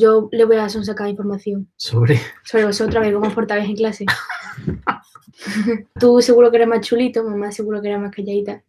Yo 0.00 0.28
le 0.30 0.44
voy 0.44 0.58
a 0.58 0.68
sacar 0.68 1.08
información. 1.08 1.68
¿Sobre? 1.76 2.20
Sobre 2.44 2.66
vosotros, 2.66 2.94
a 2.94 3.00
ver 3.00 3.14
cómo 3.14 3.30
portabais 3.34 3.68
en 3.68 3.74
clase. 3.74 4.06
Tú 5.98 6.22
seguro 6.22 6.52
que 6.52 6.58
eres 6.58 6.68
más 6.68 6.82
chulito, 6.82 7.24
mamá 7.24 7.50
seguro 7.50 7.82
que 7.82 7.88
era 7.88 7.98
más 7.98 8.14
calladita. 8.14 8.62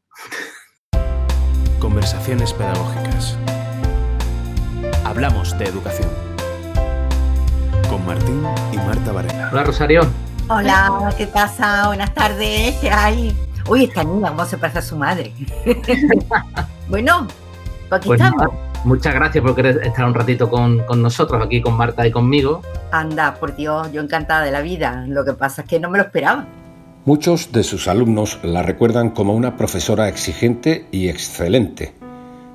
Conversaciones 1.80 2.52
pedagógicas. 2.54 3.38
Hablamos 5.06 5.56
de 5.60 5.66
educación. 5.66 6.10
Con 7.92 8.04
Martín 8.08 8.44
y 8.72 8.78
Marta 8.78 9.12
Varela. 9.12 9.50
Hola, 9.52 9.64
Rosario. 9.66 10.02
Hola, 10.50 11.14
¿qué 11.16 11.28
pasa? 11.28 11.90
Buenas 11.90 12.12
tardes. 12.16 12.76
¿Qué 12.82 12.90
hay? 12.90 13.38
Uy, 13.70 13.84
esta 13.84 14.04
niña, 14.04 14.30
¿cómo 14.30 14.46
se 14.46 14.58
parece 14.58 14.80
a 14.80 14.82
su 14.82 14.96
madre? 14.96 15.32
bueno, 16.90 17.28
pues 17.88 18.00
aquí 18.00 18.08
Pues 18.08 18.20
estamos. 18.20 18.42
nada, 18.52 18.69
muchas 18.86 19.14
gracias 19.14 19.44
por 19.44 19.56
querer 19.56 19.82
estar 19.84 20.06
un 20.06 20.14
ratito 20.14 20.50
con, 20.50 20.80
con 20.80 21.02
nosotros, 21.02 21.42
aquí 21.44 21.62
con 21.62 21.76
Marta 21.76 22.06
y 22.06 22.12
conmigo. 22.12 22.62
Anda, 22.92 23.36
por 23.36 23.56
Dios, 23.56 23.92
yo 23.92 24.02
encantada 24.02 24.44
de 24.44 24.52
la 24.52 24.62
vida. 24.62 25.06
Lo 25.08 25.26
que 25.26 25.34
pasa 25.34 25.62
es 25.62 25.68
que 25.68 25.80
no 25.80 25.90
me 25.90 25.98
lo 25.98 26.06
esperaba. 26.06 26.46
Muchos 27.06 27.52
de 27.52 27.64
sus 27.64 27.88
alumnos 27.88 28.40
la 28.44 28.62
recuerdan 28.62 29.10
como 29.12 29.34
una 29.34 29.56
profesora 29.58 30.10
exigente 30.10 30.86
y 30.92 31.08
excelente. 31.08 31.94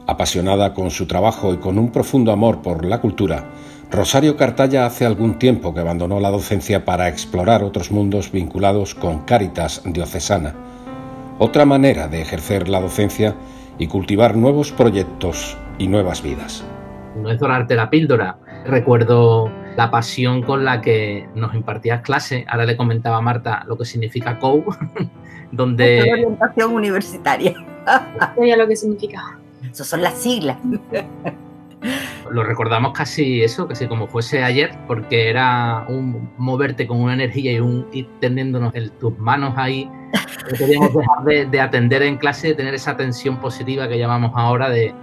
Apasionada 0.06 0.74
con 0.74 0.90
su 0.90 1.06
trabajo 1.06 1.54
y 1.54 1.56
con 1.56 1.78
un 1.78 1.90
profundo 1.90 2.30
amor 2.30 2.60
por 2.60 2.84
la 2.84 3.00
cultura, 3.00 3.46
Rosario 3.90 4.36
Cartaya 4.36 4.86
hace 4.86 5.06
algún 5.06 5.38
tiempo 5.38 5.72
que 5.72 5.80
abandonó 5.80 6.20
la 6.20 6.30
docencia 6.30 6.84
para 6.84 7.08
explorar 7.08 7.64
otros 7.64 7.90
mundos 7.90 8.30
vinculados 8.30 8.94
con 8.94 9.20
Cáritas 9.20 9.82
diocesana. 9.84 10.54
Otra 11.38 11.64
manera 11.64 12.06
de 12.08 12.20
ejercer 12.20 12.68
la 12.68 12.80
docencia 12.80 13.34
y 13.78 13.86
cultivar 13.86 14.36
nuevos 14.36 14.72
proyectos 14.72 15.56
y 15.78 15.88
nuevas 15.88 16.22
vidas. 16.22 16.64
No 17.16 17.30
es 17.30 17.38
dorarte 17.38 17.74
la 17.74 17.90
píldora. 17.90 18.38
Recuerdo 18.66 19.50
la 19.76 19.90
pasión 19.90 20.42
con 20.42 20.64
la 20.64 20.80
que 20.80 21.28
nos 21.34 21.54
impartías 21.54 22.02
clase. 22.02 22.44
Ahora 22.48 22.64
le 22.64 22.76
comentaba 22.76 23.18
a 23.18 23.20
Marta 23.20 23.64
lo 23.66 23.76
que 23.76 23.84
significa 23.84 24.38
COU, 24.38 24.64
Esto 24.70 25.00
es 25.00 25.08
donde 25.52 26.12
orientación 26.12 26.74
universitaria. 26.74 27.54
Sabía 28.18 28.56
lo 28.56 28.66
que 28.66 28.76
significaba. 28.76 29.38
Esas 29.70 29.86
son 29.86 30.02
las 30.02 30.14
siglas. 30.14 30.58
lo 32.30 32.42
recordamos 32.42 32.92
casi 32.92 33.42
eso, 33.42 33.68
casi 33.68 33.86
como 33.86 34.06
fuese 34.06 34.42
ayer, 34.42 34.76
porque 34.86 35.28
era 35.28 35.84
un 35.88 36.30
moverte 36.38 36.86
con 36.86 37.00
una 37.00 37.14
energía 37.14 37.52
y 37.52 37.60
un 37.60 37.86
ir 37.92 38.08
tendiéndonos 38.20 38.74
en 38.74 38.90
tus 38.98 39.16
manos 39.18 39.54
ahí. 39.56 39.88
No 40.50 40.58
podíamos 40.58 40.94
dejar 40.94 41.24
de, 41.24 41.46
de 41.46 41.60
atender 41.60 42.02
en 42.02 42.16
clase, 42.16 42.48
de 42.48 42.54
tener 42.54 42.74
esa 42.74 42.96
tensión 42.96 43.38
positiva 43.40 43.88
que 43.88 43.98
llamamos 43.98 44.32
ahora 44.34 44.68
de, 44.68 44.94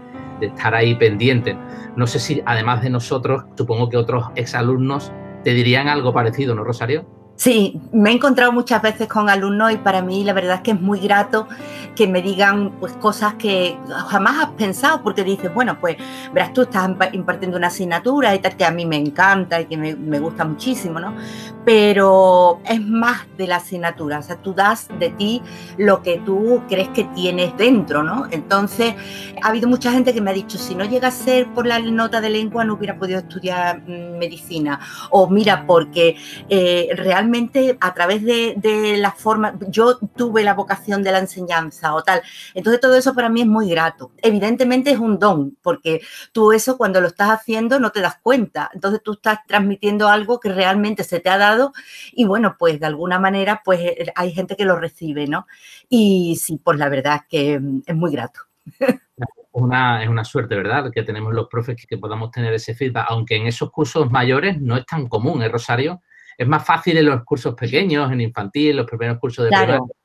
de 0.42 0.48
estar 0.48 0.76
ahí 0.76 0.96
pendiente. 0.96 1.58
No 1.96 2.06
sé 2.06 2.20
si 2.20 2.42
además 2.46 2.82
de 2.82 2.90
nosotros, 2.90 3.46
supongo 3.56 3.88
que 3.88 3.96
otros 3.96 4.26
exalumnos 4.36 5.14
te 5.46 5.54
dirían 5.54 5.88
algo 5.88 6.14
parecido, 6.14 6.54
¿no, 6.54 6.66
Rosario? 6.66 7.06
Sí, 7.44 7.82
me 7.92 8.12
he 8.12 8.14
encontrado 8.14 8.52
muchas 8.52 8.84
veces 8.84 9.08
con 9.08 9.28
alumnos 9.28 9.72
y 9.72 9.78
para 9.78 10.04
mí 10.04 10.24
la 10.24 10.32
verdad 10.32 10.58
es 10.58 10.62
que 10.62 10.72
es 10.72 10.80
muy 10.80 11.00
grato 11.00 11.48
que 11.96 12.06
me 12.08 12.22
digan 12.22 12.74
pues 12.80 12.94
cosas 12.94 13.34
que 13.34 13.80
jamás 14.10 14.44
has 14.46 14.52
pensado 14.52 15.02
porque 15.02 15.24
dices, 15.24 15.52
bueno, 15.52 15.80
pues 15.80 15.98
verás 16.32 16.54
tú 16.54 16.62
estás 16.62 16.88
impa- 16.88 17.10
impartiendo 17.12 17.58
una 17.58 17.68
asignatura 17.68 18.36
y 18.36 18.40
tal 18.40 18.56
que 18.56 18.64
a 18.64 18.70
mí 18.70 18.86
me 18.86 18.98
encanta 18.98 19.60
y 19.60 19.66
que 19.66 19.76
me, 19.76 19.96
me 19.96 20.20
gusta 20.20 20.46
muchísimo, 20.46 21.00
¿no? 21.00 21.16
Pero 21.66 22.62
es 22.64 22.80
más 22.80 23.22
de 23.38 23.48
la 23.48 23.56
asignatura, 23.56 24.20
o 24.20 24.22
sea, 24.22 24.36
tú 24.36 24.54
das 24.54 24.88
de 25.00 25.10
ti 25.10 25.42
lo 25.78 26.04
que 26.04 26.20
tú 26.20 26.62
crees 26.70 26.90
que 26.90 27.06
tienes 27.06 27.58
dentro, 27.58 28.04
¿no? 28.04 28.28
Entonces, 28.30 28.94
ha 29.42 29.48
habido 29.50 29.68
mucha 29.68 29.92
gente 29.92 30.14
que 30.14 30.22
me 30.22 30.30
ha 30.30 30.34
dicho, 30.34 30.60
si 30.60 30.76
no 30.76 30.86
llega 30.86 31.08
a 31.08 31.12
ser 31.12 31.48
por 31.54 31.66
la 31.66 31.80
nota 31.80 32.22
de 32.22 32.30
lengua 32.30 32.64
no 32.66 32.74
hubiera 32.76 32.98
podido 33.00 33.18
estudiar 33.20 33.82
mm, 33.82 34.18
medicina 34.20 34.80
o 35.10 35.28
mira, 35.28 35.66
porque 35.66 36.16
eh, 36.50 36.90
realmente 36.96 37.31
a 37.80 37.94
través 37.94 38.24
de, 38.24 38.98
la 38.98 39.12
forma, 39.12 39.58
yo 39.70 39.98
tuve 39.98 40.44
la 40.44 40.54
vocación 40.54 41.04
de 41.04 41.12
la 41.12 41.20
enseñanza 41.20 41.94
o 41.94 42.04
tal, 42.04 42.22
entonces 42.54 42.80
todo 42.80 42.96
eso 42.96 43.14
para 43.14 43.30
mí 43.30 43.42
es 43.42 43.48
muy 43.48 43.70
grato. 43.70 44.12
Evidentemente 44.22 44.92
es 44.92 45.00
un 45.00 45.20
don, 45.20 45.58
porque 45.62 46.02
tú 46.32 46.52
eso 46.52 46.78
cuando 46.78 47.02
lo 47.02 47.08
estás 47.08 47.30
haciendo 47.30 47.80
no 47.80 47.92
te 47.92 48.02
das 48.02 48.18
cuenta, 48.22 48.70
entonces 48.74 49.02
tú 49.04 49.14
estás 49.14 49.40
transmitiendo 49.48 50.08
algo 50.08 50.40
que 50.40 50.50
realmente 50.50 51.04
se 51.04 51.20
te 51.20 51.30
ha 51.30 51.38
dado 51.38 51.74
y 52.12 52.26
bueno, 52.26 52.56
pues 52.58 52.80
de 52.80 52.86
alguna 52.86 53.20
manera 53.20 53.62
pues 53.64 53.80
eh, 53.80 54.12
hay 54.16 54.32
gente 54.34 54.56
que 54.56 54.66
lo 54.66 54.78
recibe, 54.78 55.28
¿no? 55.28 55.48
Y 55.90 56.38
sí, 56.42 56.60
pues 56.64 56.78
la 56.78 56.90
verdad 56.90 57.16
es 57.18 57.28
que 57.30 57.60
mm, 57.60 57.84
es 57.86 57.96
muy 57.96 58.12
grato. 58.12 58.42
Es 59.52 60.08
una 60.08 60.24
suerte, 60.24 60.56
¿verdad? 60.56 60.92
Que 60.94 61.04
tenemos 61.04 61.34
los 61.34 61.48
profes 61.48 61.76
que, 61.76 61.86
que 61.86 61.98
podamos 61.98 62.32
tener 62.32 62.54
ese 62.54 62.74
feedback, 62.74 63.06
aunque 63.10 63.36
en 63.36 63.48
esos 63.48 63.70
cursos 63.70 64.10
mayores 64.10 64.62
no 64.62 64.78
es 64.78 64.86
tan 64.86 65.08
común, 65.08 65.42
¿eh, 65.42 65.50
Rosario? 65.50 66.02
Es 66.42 66.48
más 66.48 66.66
fácil 66.66 66.98
en 66.98 67.06
los 67.06 67.24
cursos 67.24 67.54
pequeños, 67.54 68.12
en 68.12 68.20
infantil, 68.20 68.78
los 68.78 68.88
primeros 68.88 69.20
cursos 69.20 69.46
de 69.46 69.50
Claro. 69.50 69.86
primaria, 69.86 69.96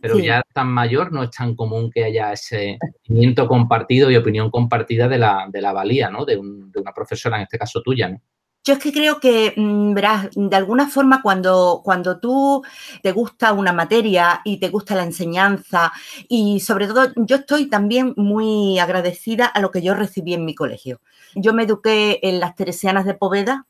pero 0.00 0.16
Sí. 0.16 0.24
ya 0.24 0.42
tan 0.54 0.68
mayor 0.68 1.12
no 1.12 1.22
es 1.24 1.30
tan 1.30 1.54
común 1.54 1.90
que 1.90 2.04
haya 2.04 2.32
ese 2.32 2.78
sentimiento 3.02 3.46
compartido 3.46 4.10
y 4.10 4.16
opinión 4.16 4.50
compartida 4.50 5.08
de 5.08 5.18
la, 5.18 5.46
de 5.52 5.60
la 5.60 5.74
valía, 5.74 6.08
¿no? 6.08 6.24
De, 6.24 6.38
un- 6.38 6.72
de 6.72 6.80
una 6.80 6.92
profesora, 6.94 7.36
en 7.36 7.42
este 7.42 7.58
caso 7.58 7.82
tuya, 7.82 8.08
¿no? 8.08 8.18
Yo 8.66 8.72
es 8.72 8.78
que 8.78 8.92
creo 8.94 9.20
que, 9.20 9.52
mm, 9.54 9.92
verás, 9.92 10.28
de 10.34 10.56
alguna 10.56 10.88
forma 10.88 11.20
cuando, 11.20 11.82
cuando 11.84 12.18
tú 12.18 12.62
te 13.02 13.12
gusta 13.12 13.52
una 13.52 13.74
materia 13.74 14.40
y 14.42 14.56
te 14.58 14.70
gusta 14.70 14.94
la 14.94 15.04
enseñanza 15.04 15.92
y 16.30 16.60
sobre 16.60 16.86
todo 16.86 17.08
yo 17.14 17.36
estoy 17.36 17.68
también 17.68 18.14
muy 18.16 18.78
agradecida 18.78 19.44
a 19.44 19.60
lo 19.60 19.70
que 19.70 19.82
yo 19.82 19.92
recibí 19.92 20.32
en 20.32 20.46
mi 20.46 20.54
colegio. 20.54 21.02
Yo 21.34 21.52
me 21.52 21.64
eduqué 21.64 22.20
en 22.22 22.40
las 22.40 22.54
Teresianas 22.56 23.04
de 23.04 23.12
Poveda 23.12 23.66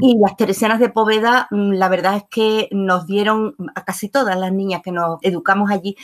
Y 0.00 0.18
las 0.18 0.36
Teresianas 0.36 0.80
de 0.80 0.90
Poveda, 0.90 1.48
mm, 1.50 1.72
la 1.72 1.88
verdad 1.88 2.16
es 2.16 2.24
que 2.30 2.68
nos 2.72 3.06
dieron 3.06 3.54
a 3.74 3.84
casi 3.84 4.08
todas 4.08 4.38
las 4.38 4.52
niñas 4.52 4.82
que 4.82 4.92
nos 4.92 5.18
educamos 5.22 5.70
allí 5.70 5.96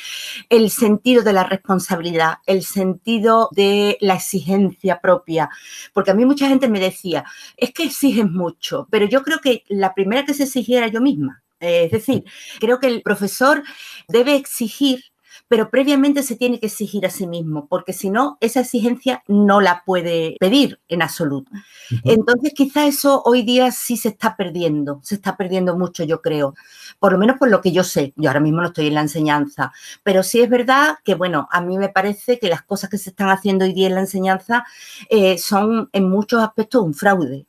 el 0.49 0.71
sentido 0.71 1.23
de 1.23 1.33
la 1.33 1.45
responsabilidad, 1.45 2.39
el 2.47 2.63
sentido 2.63 3.49
de 3.53 3.99
la 4.01 4.15
exigencia 4.15 5.01
propia. 5.01 5.51
Porque 5.93 6.11
a 6.11 6.15
mí 6.15 6.25
mucha 6.25 6.49
gente 6.49 6.69
me 6.69 6.81
decía, 6.81 7.25
es 7.57 7.73
que 7.73 7.85
exigen 7.85 8.33
mucho, 8.33 8.87
pero 8.91 9.07
yo 9.07 9.23
creo 9.23 9.41
que 9.41 9.65
la 9.69 9.95
primera 9.95 10.25
que 10.25 10.35
se 10.35 10.45
exigía 10.45 10.79
era 10.79 10.89
yo 10.89 11.01
misma. 11.01 11.43
Es 11.61 11.91
decir, 11.91 12.25
creo 12.61 12.79
que 12.79 12.87
el 12.87 13.03
profesor 13.03 13.65
debe 14.07 14.37
exigir, 14.37 15.03
pero 15.49 15.71
previamente 15.71 16.23
se 16.23 16.37
tiene 16.37 16.61
que 16.61 16.67
exigir 16.67 17.07
a 17.07 17.11
sí 17.11 17.27
mismo, 17.27 17.67
porque 17.67 17.93
si 17.93 18.11
no, 18.11 18.37
esa 18.41 18.61
exigencia 18.61 19.23
no 19.27 19.61
la 19.61 19.83
puede 19.85 20.37
pedir 20.39 20.79
en 20.89 21.03
absoluto. 21.03 21.51
Entonces, 22.05 22.53
quizá 22.55 22.87
eso 22.87 23.23
hoy 23.25 23.43
día 23.43 23.73
sí 23.73 23.97
se 23.97 24.11
está 24.11 24.37
perdiendo, 24.37 25.01
se 25.03 25.15
está 25.17 25.37
perdiendo 25.37 25.77
mucho, 25.77 26.05
yo 26.05 26.21
creo, 26.21 26.55
por 26.99 27.13
lo 27.13 27.19
menos 27.19 27.39
por 27.39 27.51
lo 27.51 27.61
que 27.61 27.73
yo 27.73 27.83
sé. 27.83 28.13
Yo 28.17 28.29
ahora 28.29 28.41
mismo 28.41 28.61
no 28.61 28.69
estoy 28.69 28.89
en 28.89 28.95
la 28.95 29.01
enseñanza, 29.01 29.73
pero 30.03 30.23
sí 30.23 30.41
es 30.41 30.51
verdad 30.51 30.99
que, 31.05 31.15
bueno, 31.15 31.49
a 31.51 31.61
mí 31.61 31.79
me 31.79 31.89
parece 31.89 32.39
que 32.39 32.49
las 32.49 32.63
cosas 32.63 32.91
que 32.91 32.99
se 32.99 33.11
están 33.11 33.31
haciendo 33.31 33.65
hoy 33.65 33.73
día 33.73 33.89
en 33.89 33.95
la 33.95 34.01
enseñanza 34.01 34.65
eh, 35.09 35.39
son 35.39 35.89
en 35.93 36.09
muchos 36.09 36.43
aspectos 36.43 36.83
un 36.83 36.95
fraude. 36.95 37.47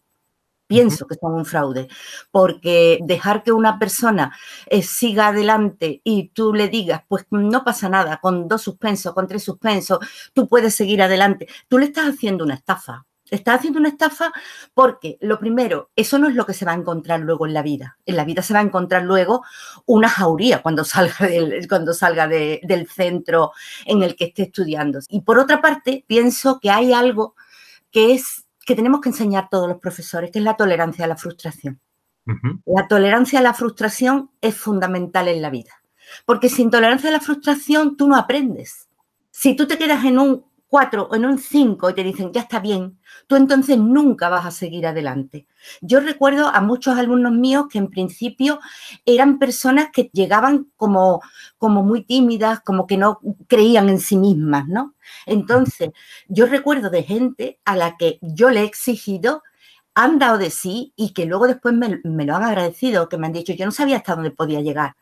Pienso 0.70 1.08
que 1.08 1.16
son 1.16 1.34
un 1.34 1.46
fraude, 1.46 1.88
porque 2.30 3.00
dejar 3.02 3.42
que 3.42 3.52
una 3.52 3.80
persona 3.80 4.38
eh, 4.68 4.84
siga 4.84 5.30
adelante 5.30 6.00
y 6.04 6.30
tú 6.30 6.54
le 6.54 6.68
digas, 6.68 7.02
pues 7.08 7.26
no 7.32 7.64
pasa 7.64 7.90
nada, 7.90 8.20
con 8.22 8.48
dos 8.48 8.62
suspensos, 8.62 9.16
con 9.16 9.28
tres 9.28 9.44
suspensos, 9.44 9.98
tú 10.32 10.48
puedes 10.48 10.76
seguir 10.76 11.02
adelante, 11.02 11.48
tú 11.68 11.80
le 11.80 11.86
estás 11.86 12.08
haciendo 12.10 12.44
una 12.44 12.54
estafa. 12.54 13.08
Estás 13.32 13.60
haciendo 13.60 13.80
una 13.80 13.90
estafa 13.90 14.32
porque, 14.76 15.18
lo 15.22 15.40
primero, 15.40 15.90
eso 15.96 16.18
no 16.20 16.28
es 16.30 16.36
lo 16.36 16.46
que 16.48 16.54
se 16.54 16.66
va 16.66 16.72
a 16.72 16.76
encontrar 16.76 17.20
luego 17.20 17.46
en 17.48 17.54
la 17.54 17.62
vida. 17.64 17.98
En 18.06 18.16
la 18.16 18.26
vida 18.26 18.42
se 18.44 18.54
va 18.54 18.60
a 18.60 18.64
encontrar 18.64 19.04
luego 19.04 19.44
una 19.86 20.10
jauría 20.10 20.62
cuando 20.64 20.84
salga, 20.84 21.28
del, 21.28 21.68
cuando 21.68 21.94
salga 21.94 22.28
de- 22.28 22.60
del 22.64 22.88
centro 22.88 23.52
en 23.86 24.02
el 24.04 24.16
que 24.16 24.26
esté 24.26 24.44
estudiando. 24.44 25.00
Y 25.10 25.22
por 25.22 25.38
otra 25.40 25.62
parte, 25.62 26.04
pienso 26.08 26.60
que 26.60 26.72
hay 26.72 26.92
algo 26.94 27.36
que 27.92 28.14
es 28.16 28.46
que 28.70 28.76
tenemos 28.76 29.02
que 29.02 29.10
enseñar 29.10 29.50
todos 29.50 29.68
los 29.68 29.80
profesores, 29.80 30.30
que 30.30 30.38
es 30.38 30.46
la 30.46 30.56
tolerancia 30.56 31.06
a 31.06 31.08
la 31.08 31.18
frustración. 31.18 31.82
La 32.68 32.88
tolerancia 32.88 33.40
a 33.40 33.42
la 33.42 33.56
frustración 33.56 34.30
es 34.42 34.56
fundamental 34.56 35.28
en 35.28 35.42
la 35.42 35.50
vida, 35.50 35.72
porque 36.28 36.50
sin 36.50 36.70
tolerancia 36.70 37.10
a 37.10 37.14
la 37.14 37.20
frustración 37.20 37.98
tú 37.98 38.08
no 38.08 38.16
aprendes. 38.16 38.88
Si 39.32 39.56
tú 39.56 39.66
te 39.66 39.80
quedas 39.80 40.06
en 40.06 40.20
un 40.20 40.46
4 40.70 41.08
o 41.10 41.16
en 41.16 41.26
un 41.26 41.40
5 41.40 41.90
y 41.90 41.94
te 41.94 42.04
dicen, 42.04 42.32
ya 42.32 42.42
está 42.42 42.60
bien, 42.60 43.00
tú 43.28 43.36
entonces 43.36 43.78
nunca 43.78 44.30
vas 44.30 44.46
a 44.46 44.52
seguir 44.52 44.86
adelante. 44.86 45.48
Yo 45.82 46.00
recuerdo 46.00 46.48
a 46.48 46.62
muchos 46.62 46.98
alumnos 46.98 47.34
míos 47.34 47.66
que 47.72 47.80
en 47.80 47.90
principio 47.90 48.60
eran 49.06 49.40
personas 49.40 49.90
que 49.92 50.10
llegaban 50.14 50.68
como, 50.78 51.22
como 51.58 51.84
muy 51.84 52.06
tímidas, 52.06 52.62
como 52.62 52.86
que 52.86 52.98
no 52.98 53.20
creían 53.48 53.90
en 53.90 54.00
sí 54.00 54.16
mismas, 54.16 54.68
¿no? 54.68 54.94
Entonces, 55.26 55.90
yo 56.28 56.46
recuerdo 56.46 56.90
de 56.90 57.04
gente 57.04 57.60
a 57.66 57.76
la 57.76 57.98
que 57.98 58.20
yo 58.22 58.52
le 58.52 58.62
he 58.62 58.66
exigido 58.66 59.42
han 60.00 60.18
dado 60.18 60.38
de 60.38 60.50
sí 60.50 60.94
y 60.96 61.12
que 61.14 61.26
luego 61.26 61.46
después 61.46 61.76
me, 61.76 62.00
lo 62.04 62.36
han 62.36 62.44
agradecido, 62.44 63.10
que 63.10 63.18
me 63.18 63.28
han 63.28 63.34
dicho, 63.34 63.52
yo 63.52 63.66
no 63.66 63.72
sabía 63.72 63.98
hasta 63.98 64.16
dónde 64.16 64.32
podía 64.32 64.62
llegar. 64.62 64.96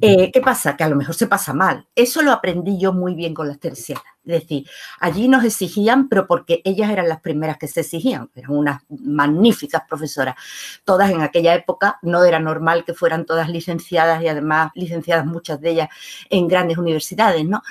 Eh, 0.00 0.30
¿Qué 0.30 0.40
pasa? 0.40 0.76
Que 0.76 0.84
a 0.84 0.88
lo 0.88 0.94
mejor 0.94 1.16
se 1.16 1.26
pasa 1.26 1.52
mal. 1.52 1.88
Eso 1.92 2.22
lo 2.22 2.30
aprendí 2.30 2.78
yo 2.78 2.92
muy 2.92 3.16
bien 3.16 3.34
con 3.34 3.48
las 3.48 3.58
tercianas. 3.58 4.04
Es 4.24 4.42
decir, 4.42 4.64
allí 5.00 5.26
nos 5.26 5.42
exigían, 5.42 6.08
pero 6.08 6.28
porque 6.28 6.62
ellas 6.64 6.88
eran 6.88 7.08
las 7.08 7.20
primeras 7.20 7.58
que 7.58 7.66
se 7.66 7.80
exigían, 7.80 8.30
eran 8.36 8.52
unas 8.52 8.82
magníficas 8.88 9.82
profesoras. 9.88 10.36
Todas 10.84 11.10
en 11.10 11.22
aquella 11.22 11.54
época 11.54 11.98
no 12.02 12.22
era 12.22 12.38
normal 12.38 12.84
que 12.84 12.94
fueran 12.94 13.26
todas 13.26 13.48
licenciadas 13.48 14.22
y 14.22 14.28
además 14.28 14.70
licenciadas 14.76 15.26
muchas 15.26 15.60
de 15.60 15.70
ellas 15.70 15.88
en 16.30 16.46
grandes 16.46 16.78
universidades, 16.78 17.44
¿no? 17.44 17.62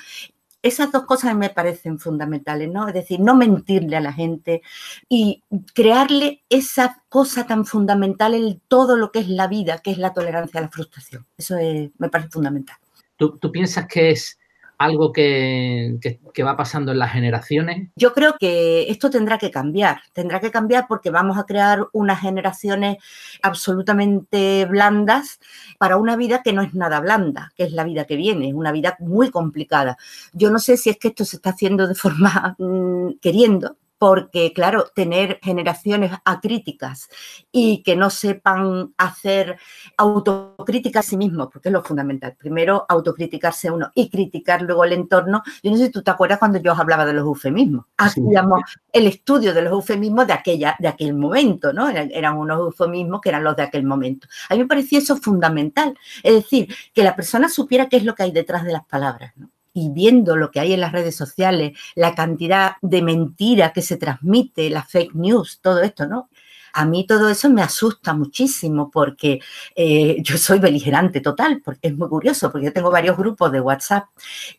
Esas 0.62 0.92
dos 0.92 1.06
cosas 1.06 1.36
me 1.36 1.50
parecen 1.50 2.00
fundamentales, 2.00 2.70
¿no? 2.70 2.88
Es 2.88 2.94
decir, 2.94 3.20
no 3.20 3.36
mentirle 3.36 3.96
a 3.96 4.02
la 4.02 4.14
gente 4.14 4.62
y 5.08 5.44
crearle 5.74 6.44
esa 6.50 7.04
cosa 7.10 7.46
tan 7.46 7.66
fundamental 7.66 8.34
en 8.34 8.62
todo 8.68 8.98
lo 8.98 9.12
que 9.12 9.20
es 9.20 9.30
la 9.30 9.48
vida, 9.48 9.80
que 9.80 9.92
es 9.92 9.98
la 9.98 10.14
tolerancia 10.14 10.60
a 10.60 10.64
la 10.64 10.70
frustración. 10.70 11.26
Eso 11.38 11.56
me 11.98 12.10
parece 12.10 12.30
fundamental. 12.30 12.78
¿Tú, 13.16 13.38
¿Tú, 13.38 13.52
piensas 13.52 13.88
que 13.88 14.12
es 14.12 14.38
algo 14.78 15.12
que, 15.12 16.00
va 16.46 16.56
pasando 16.56 16.92
en 16.92 17.00
las 17.00 17.12
generaciones? 17.12 17.90
Yo 17.96 18.14
creo 18.14 18.36
que 18.40 18.90
esto 18.90 19.10
tendrá 19.10 19.38
que 19.38 19.52
cambiar, 19.52 20.02
tendrá 20.14 20.40
que 20.40 20.52
cambiar 20.52 20.86
porque 20.88 21.10
vamos 21.10 21.38
a 21.38 21.46
crear 21.46 21.88
unas 21.94 22.22
generaciones 22.22 22.98
absolutamente 23.42 24.66
blandas 24.66 25.40
para 25.80 25.98
una 25.98 26.16
vida 26.16 26.44
que 26.44 26.54
no 26.54 26.62
es 26.62 26.74
nada 26.74 27.00
blanda, 27.00 27.52
que 27.56 27.64
es 27.64 27.72
la 27.72 27.84
vida 27.84 28.06
que 28.06 28.16
viene, 28.16 28.54
una 28.54 28.72
vida 28.72 28.96
muy 29.00 29.32
complicada. 29.32 29.98
Yo 30.34 30.52
no 30.52 30.60
sé 30.60 30.78
si 30.78 30.90
es 30.90 30.98
que 30.98 31.10
esto 31.10 31.26
se 31.26 31.38
está 31.38 31.52
haciendo 31.52 31.88
de 31.88 31.96
forma 31.96 32.56
mm, 32.60 33.20
queriendo, 33.20 33.78
porque, 33.98 34.54
claro, 34.54 34.86
tener 34.94 35.40
generaciones 35.42 36.12
acríticas 36.24 37.10
y 37.52 37.84
que 37.84 37.96
no 37.96 38.10
sepan 38.10 38.94
hacer 38.98 39.58
autocrítica 39.98 41.00
a 41.00 41.04
sí 41.04 41.18
mismos, 41.18 41.50
porque 41.52 41.70
es 41.70 41.74
lo 41.74 41.84
fundamental. 41.84 42.36
Primero, 42.38 42.86
autocriticarse 42.88 43.72
uno 43.72 43.92
y 43.96 44.10
criticar 44.10 44.62
luego 44.62 44.84
el 44.84 44.94
entorno. 44.94 45.44
Yo 45.64 45.72
no 45.72 45.78
sé 45.78 45.88
si 45.88 45.92
tú 45.92 46.04
te 46.04 46.12
acuerdas 46.12 46.40
cuando 46.40 46.60
yo 46.60 46.74
os 46.74 46.80
hablaba 46.80 47.06
de 47.06 47.14
los 47.14 47.24
eufemismos. 47.24 47.86
Hacíamos 47.98 48.62
el 48.92 49.08
estudio 49.08 49.54
de 49.54 49.62
los 49.64 49.74
eufemismos 49.74 50.28
de, 50.28 50.34
aquella, 50.34 50.76
de 50.80 50.88
aquel 50.88 51.14
momento, 51.16 51.74
¿no? 51.74 51.90
Eran 51.90 52.38
unos 52.38 52.60
eufemismos 52.60 53.22
que 53.22 53.30
eran 53.30 53.44
los 53.44 53.56
de 53.56 53.64
aquel 53.64 53.84
momento. 53.84 54.28
A 54.50 54.54
mí 54.54 54.62
me 54.62 54.68
parecía 54.68 55.00
eso 55.00 55.18
fundamental. 55.18 55.98
Es 56.24 56.34
decir, 56.34 56.74
que 56.94 57.04
la 57.04 57.16
persona 57.16 57.50
supiera 57.50 57.90
qué 57.90 57.98
es 57.98 58.04
lo 58.04 58.16
que 58.16 58.24
hay 58.24 58.32
detrás 58.32 58.64
de 58.64 58.74
las 58.74 58.86
palabras, 58.86 59.34
¿no? 59.36 59.50
Y 59.78 59.90
viendo 59.90 60.36
lo 60.36 60.50
que 60.50 60.60
hay 60.60 60.74
en 60.74 60.82
las 60.82 60.92
redes 60.92 61.16
sociales, 61.16 61.78
la 61.94 62.16
cantidad 62.16 62.78
de 62.82 63.04
mentira 63.04 63.74
que 63.74 63.84
se 63.84 63.98
transmite, 63.98 64.72
las 64.72 64.90
fake 64.90 65.14
news, 65.14 65.60
todo 65.62 65.82
esto, 65.84 66.08
¿no? 66.08 66.30
A 66.78 66.86
mí 66.86 67.08
todo 67.08 67.28
eso 67.28 67.50
me 67.50 67.64
asusta 67.64 68.14
muchísimo 68.14 68.92
porque 68.92 69.40
eh, 69.76 70.18
yo 70.22 70.38
soy 70.38 70.60
beligerante 70.60 71.22
total, 71.22 71.60
porque 71.66 71.88
es 71.88 71.98
muy 71.98 72.08
curioso, 72.08 72.52
porque 72.52 72.66
yo 72.68 72.72
tengo 72.74 72.92
varios 72.92 73.18
grupos 73.18 73.52
de 73.52 73.60
WhatsApp 73.60 74.06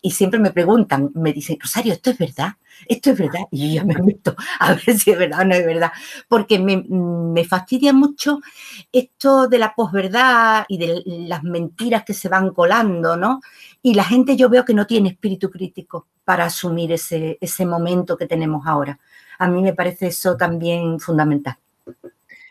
y 0.02 0.10
siempre 0.10 0.40
me 0.40 0.50
preguntan, 0.50 1.12
me 1.14 1.32
dicen, 1.32 1.58
Rosario, 1.60 1.92
¿esto 1.92 2.10
es 2.10 2.18
verdad? 2.18 2.54
¿Esto 2.88 3.10
es 3.10 3.18
verdad? 3.18 3.42
Y 3.52 3.76
yo 3.76 3.84
me 3.84 3.94
meto 4.02 4.34
a 4.58 4.74
ver 4.74 4.98
si 4.98 5.12
es 5.12 5.18
verdad 5.18 5.42
o 5.42 5.44
no 5.44 5.54
es 5.54 5.64
verdad, 5.64 5.92
porque 6.26 6.58
me, 6.58 6.84
me 6.88 7.44
fastidia 7.44 7.92
mucho 7.92 8.40
esto 8.90 9.46
de 9.46 9.58
la 9.58 9.72
posverdad 9.76 10.64
y 10.68 10.78
de 10.78 11.02
las 11.06 11.44
mentiras 11.44 12.02
que 12.02 12.14
se 12.14 12.28
van 12.28 12.52
colando, 12.52 13.16
¿no? 13.16 13.40
Y 13.80 13.94
la 13.94 14.02
gente 14.02 14.34
yo 14.36 14.48
veo 14.48 14.64
que 14.64 14.74
no 14.74 14.88
tiene 14.88 15.10
espíritu 15.10 15.50
crítico 15.50 16.08
para 16.24 16.46
asumir 16.46 16.90
ese, 16.90 17.38
ese 17.40 17.64
momento 17.64 18.16
que 18.16 18.26
tenemos 18.26 18.66
ahora. 18.66 18.98
A 19.38 19.46
mí 19.46 19.62
me 19.62 19.72
parece 19.72 20.08
eso 20.08 20.36
también 20.36 20.98
fundamental. 20.98 21.58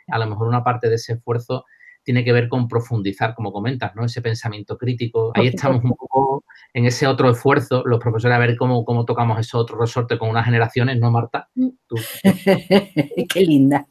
A 0.08 0.20
lo 0.20 0.28
mejor 0.28 0.48
una 0.48 0.64
parte 0.64 0.90
de 0.90 0.96
ese 0.96 1.14
esfuerzo 1.14 1.66
tiene 2.04 2.24
que 2.24 2.32
ver 2.32 2.48
con 2.48 2.70
profundizar, 2.70 3.36
como 3.36 3.52
comentas, 3.52 3.94
¿no? 3.96 4.06
Ese 4.06 4.22
pensamiento 4.22 4.78
crítico. 4.78 5.32
Ahí 5.36 5.48
estamos 5.48 5.84
un 5.84 5.92
poco 5.92 6.46
en 6.74 6.86
ese 6.86 7.06
otro 7.06 7.30
esfuerzo, 7.30 7.84
los 7.86 8.00
profesores, 8.00 8.36
a 8.36 8.40
ver 8.40 8.56
cómo, 8.56 8.86
cómo 8.86 9.04
tocamos 9.04 9.38
ese 9.40 9.58
otro 9.58 9.78
resorte 9.78 10.18
con 10.18 10.30
unas 10.30 10.46
generaciones, 10.46 10.98
¿no, 11.00 11.12
Marta? 11.12 11.50
Mm. 11.56 11.68
qué 13.30 13.42
linda. 13.42 13.86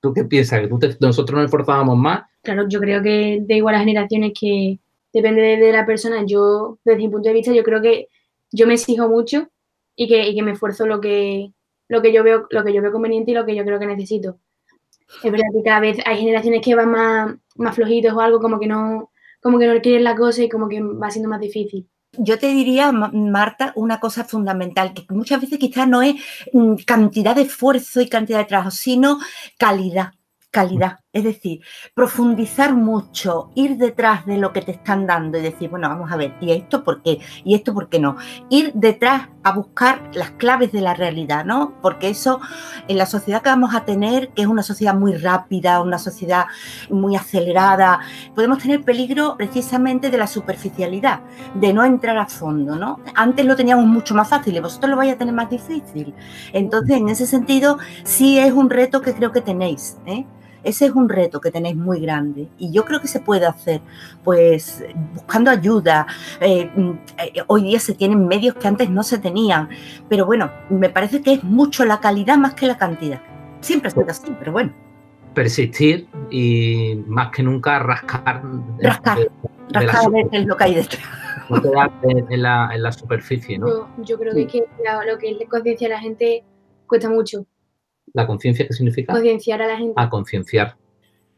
¿Tú, 0.00 0.12
qué 0.12 0.24
piensas? 0.24 0.68
¿Nosotros 1.00 1.36
nos 1.36 1.44
esforzábamos 1.46 1.96
más? 1.96 2.24
Claro, 2.42 2.68
yo 2.68 2.80
creo 2.80 3.02
que 3.02 3.42
da 3.48 3.54
igual 3.54 3.76
a 3.76 3.78
las 3.78 3.86
generaciones 3.86 4.32
que, 4.38 4.78
depende 5.12 5.56
de, 5.56 5.72
la 5.72 5.86
persona. 5.86 6.24
Yo, 6.26 6.78
desde 6.84 6.98
mi 6.98 7.08
punto 7.08 7.28
de 7.28 7.34
vista, 7.34 7.52
yo 7.52 7.62
creo 7.62 7.80
que 7.80 8.08
yo 8.50 8.66
me 8.66 8.74
exijo 8.74 9.08
mucho 9.08 9.48
y 9.96 10.08
que, 10.08 10.42
me 10.42 10.52
esfuerzo 10.52 10.86
lo 10.86 11.00
que, 11.00 11.52
lo 11.88 12.02
que 12.02 12.12
yo 12.12 12.22
veo, 12.22 12.46
lo 12.50 12.64
que 12.64 12.72
yo 12.72 12.82
veo 12.82 12.92
conveniente 12.92 13.30
y 13.30 13.34
lo 13.34 13.46
que 13.46 13.54
yo 13.54 13.64
creo 13.64 13.78
que 13.78 13.86
necesito. 13.86 14.38
Es 15.22 15.30
verdad 15.30 15.46
que 15.54 15.62
cada 15.62 15.80
vez 15.80 15.98
hay 16.04 16.18
generaciones 16.18 16.60
que 16.62 16.74
van 16.74 16.90
más, 16.90 17.34
más 17.56 17.74
flojitos 17.74 18.12
o 18.12 18.20
algo, 18.20 18.40
como 18.40 18.58
que 18.58 18.66
no, 18.66 19.10
como 19.40 19.58
que 19.58 19.66
no 19.66 19.80
quieren 19.80 20.04
la 20.04 20.16
cosa 20.16 20.42
y 20.42 20.48
como 20.48 20.68
que 20.68 20.80
va 20.80 21.10
siendo 21.10 21.28
más 21.28 21.40
difícil. 21.40 21.88
Yo 22.18 22.38
te 22.38 22.48
diría, 22.48 22.92
Marta, 22.92 23.72
una 23.74 23.98
cosa 23.98 24.24
fundamental, 24.24 24.92
que 24.92 25.06
muchas 25.08 25.40
veces 25.40 25.58
quizás 25.58 25.88
no 25.88 26.02
es 26.02 26.14
mm, 26.52 26.74
cantidad 26.86 27.34
de 27.34 27.42
esfuerzo 27.42 28.00
y 28.00 28.08
cantidad 28.08 28.38
de 28.38 28.44
trabajo, 28.44 28.70
sino 28.70 29.18
calidad 29.58 30.12
calidad. 30.52 31.00
Es 31.12 31.24
decir, 31.24 31.60
profundizar 31.94 32.74
mucho, 32.74 33.50
ir 33.54 33.76
detrás 33.76 34.24
de 34.24 34.38
lo 34.38 34.52
que 34.52 34.62
te 34.62 34.72
están 34.72 35.06
dando 35.06 35.38
y 35.38 35.42
decir, 35.42 35.68
bueno, 35.68 35.88
vamos 35.88 36.10
a 36.10 36.16
ver, 36.16 36.34
¿y 36.40 36.52
esto 36.52 36.82
por 36.82 37.02
qué? 37.02 37.20
¿Y 37.44 37.54
esto 37.54 37.74
por 37.74 37.90
qué 37.90 37.98
no? 37.98 38.16
Ir 38.48 38.72
detrás 38.74 39.28
a 39.42 39.52
buscar 39.52 40.10
las 40.14 40.30
claves 40.32 40.72
de 40.72 40.80
la 40.80 40.94
realidad, 40.94 41.44
¿no? 41.44 41.74
Porque 41.82 42.08
eso, 42.08 42.40
en 42.88 42.96
la 42.96 43.06
sociedad 43.06 43.42
que 43.42 43.50
vamos 43.50 43.74
a 43.74 43.84
tener, 43.84 44.30
que 44.30 44.42
es 44.42 44.48
una 44.48 44.62
sociedad 44.62 44.94
muy 44.94 45.14
rápida, 45.14 45.82
una 45.82 45.98
sociedad 45.98 46.46
muy 46.88 47.16
acelerada, 47.16 48.00
podemos 48.34 48.58
tener 48.58 48.82
peligro 48.82 49.36
precisamente 49.36 50.10
de 50.10 50.18
la 50.18 50.26
superficialidad, 50.26 51.20
de 51.54 51.72
no 51.72 51.84
entrar 51.84 52.16
a 52.16 52.26
fondo, 52.26 52.76
¿no? 52.76 53.00
Antes 53.14 53.44
lo 53.44 53.56
teníamos 53.56 53.86
mucho 53.86 54.14
más 54.14 54.28
fácil 54.28 54.56
y 54.56 54.60
vosotros 54.60 54.90
lo 54.90 54.96
vais 54.96 55.12
a 55.12 55.18
tener 55.18 55.34
más 55.34 55.50
difícil. 55.50 56.14
Entonces, 56.52 56.96
en 56.96 57.08
ese 57.08 57.26
sentido, 57.26 57.78
sí 58.04 58.38
es 58.38 58.52
un 58.52 58.70
reto 58.70 59.02
que 59.02 59.14
creo 59.14 59.32
que 59.32 59.40
tenéis, 59.42 59.98
¿eh? 60.06 60.26
Ese 60.64 60.86
es 60.86 60.92
un 60.92 61.08
reto 61.08 61.40
que 61.40 61.50
tenéis 61.50 61.76
muy 61.76 62.00
grande 62.00 62.48
y 62.58 62.72
yo 62.72 62.84
creo 62.84 63.00
que 63.00 63.08
se 63.08 63.20
puede 63.20 63.46
hacer, 63.46 63.80
pues 64.22 64.84
buscando 65.14 65.50
ayuda. 65.50 66.06
Eh, 66.40 66.70
mm, 66.74 66.90
eh, 67.18 67.42
hoy 67.46 67.64
día 67.64 67.80
se 67.80 67.94
tienen 67.94 68.26
medios 68.26 68.54
que 68.54 68.68
antes 68.68 68.88
no 68.90 69.02
se 69.02 69.18
tenían, 69.18 69.68
pero 70.08 70.26
bueno, 70.26 70.50
me 70.70 70.90
parece 70.90 71.22
que 71.22 71.34
es 71.34 71.44
mucho 71.44 71.84
la 71.84 72.00
calidad 72.00 72.36
más 72.36 72.54
que 72.54 72.66
la 72.66 72.76
cantidad. 72.76 73.20
Siempre 73.60 73.88
ha 73.88 73.90
sido 73.90 74.06
así, 74.08 74.34
pero 74.38 74.52
bueno. 74.52 74.72
Persistir 75.34 76.08
y 76.30 76.96
más 77.06 77.30
que 77.30 77.42
nunca 77.42 77.78
rascar. 77.78 78.42
Rascar, 78.80 79.30
rascar 79.70 80.06
a 80.06 80.08
ver 80.10 80.28
qué 80.30 80.38
es 80.38 80.46
lo 80.46 80.56
que 80.56 80.64
hay 80.64 80.74
detrás. 80.74 81.02
No 81.48 81.60
en 82.08 82.42
la, 82.42 82.70
en 82.72 82.82
la 82.82 82.92
superficie, 82.92 83.58
¿no? 83.58 83.66
Yo, 83.98 84.18
creo 84.18 84.32
que, 84.32 84.64
lo 85.06 85.18
que 85.18 85.30
es 85.30 85.48
conciencia 85.48 85.88
a 85.88 85.90
la 85.90 86.00
gente 86.00 86.44
cuesta 86.86 87.08
mucho 87.08 87.46
¿La 88.12 88.26
conciencia 88.26 88.66
qué 88.66 88.72
significa? 88.72 89.12
Concienciar 89.12 89.62
a 89.62 89.66
la 89.66 89.76
gente. 89.76 89.94
A 89.96 90.08
concienciar. 90.10 90.76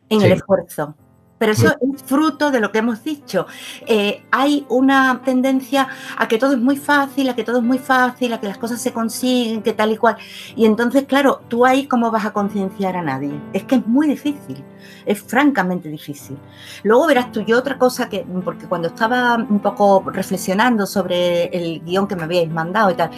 En 0.08 0.22
el 0.22 0.32
esfuerzo. 0.32 0.94
Pero 1.38 1.52
eso 1.52 1.68
es 1.68 2.02
fruto 2.02 2.50
de 2.50 2.60
lo 2.60 2.70
que 2.70 2.78
hemos 2.78 3.02
dicho. 3.02 3.46
Eh, 3.86 4.24
hay 4.30 4.64
una 4.68 5.20
tendencia 5.24 5.88
a 6.16 6.28
que 6.28 6.38
todo 6.38 6.52
es 6.52 6.60
muy 6.60 6.76
fácil, 6.76 7.28
a 7.28 7.34
que 7.34 7.44
todo 7.44 7.58
es 7.58 7.64
muy 7.64 7.78
fácil, 7.78 8.32
a 8.32 8.40
que 8.40 8.46
las 8.46 8.58
cosas 8.58 8.80
se 8.80 8.92
consiguen, 8.92 9.62
que 9.62 9.72
tal 9.72 9.92
y 9.92 9.96
cual. 9.96 10.16
Y 10.54 10.64
entonces, 10.64 11.04
claro, 11.04 11.42
tú 11.48 11.66
ahí 11.66 11.86
cómo 11.86 12.10
vas 12.10 12.24
a 12.24 12.32
concienciar 12.32 12.96
a 12.96 13.02
nadie. 13.02 13.32
Es 13.52 13.64
que 13.64 13.76
es 13.76 13.86
muy 13.86 14.06
difícil, 14.06 14.62
es 15.06 15.22
francamente 15.22 15.88
difícil. 15.88 16.38
Luego 16.84 17.06
verás 17.06 17.32
tú, 17.32 17.40
yo 17.40 17.58
otra 17.58 17.78
cosa 17.78 18.08
que, 18.08 18.24
porque 18.44 18.66
cuando 18.66 18.88
estaba 18.88 19.34
un 19.36 19.60
poco 19.60 20.04
reflexionando 20.06 20.86
sobre 20.86 21.46
el 21.46 21.80
guion 21.84 22.06
que 22.06 22.16
me 22.16 22.24
habíais 22.24 22.50
mandado 22.50 22.90
y 22.90 22.94
tal, 22.94 23.10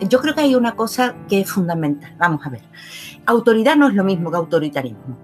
yo 0.00 0.20
creo 0.20 0.34
que 0.34 0.40
hay 0.40 0.54
una 0.54 0.74
cosa 0.74 1.14
que 1.28 1.40
es 1.40 1.50
fundamental. 1.50 2.14
Vamos 2.18 2.46
a 2.46 2.50
ver. 2.50 2.62
Autoridad 3.26 3.76
no 3.76 3.88
es 3.88 3.94
lo 3.94 4.04
mismo 4.04 4.30
que 4.30 4.36
autoritarismo. 4.38 5.18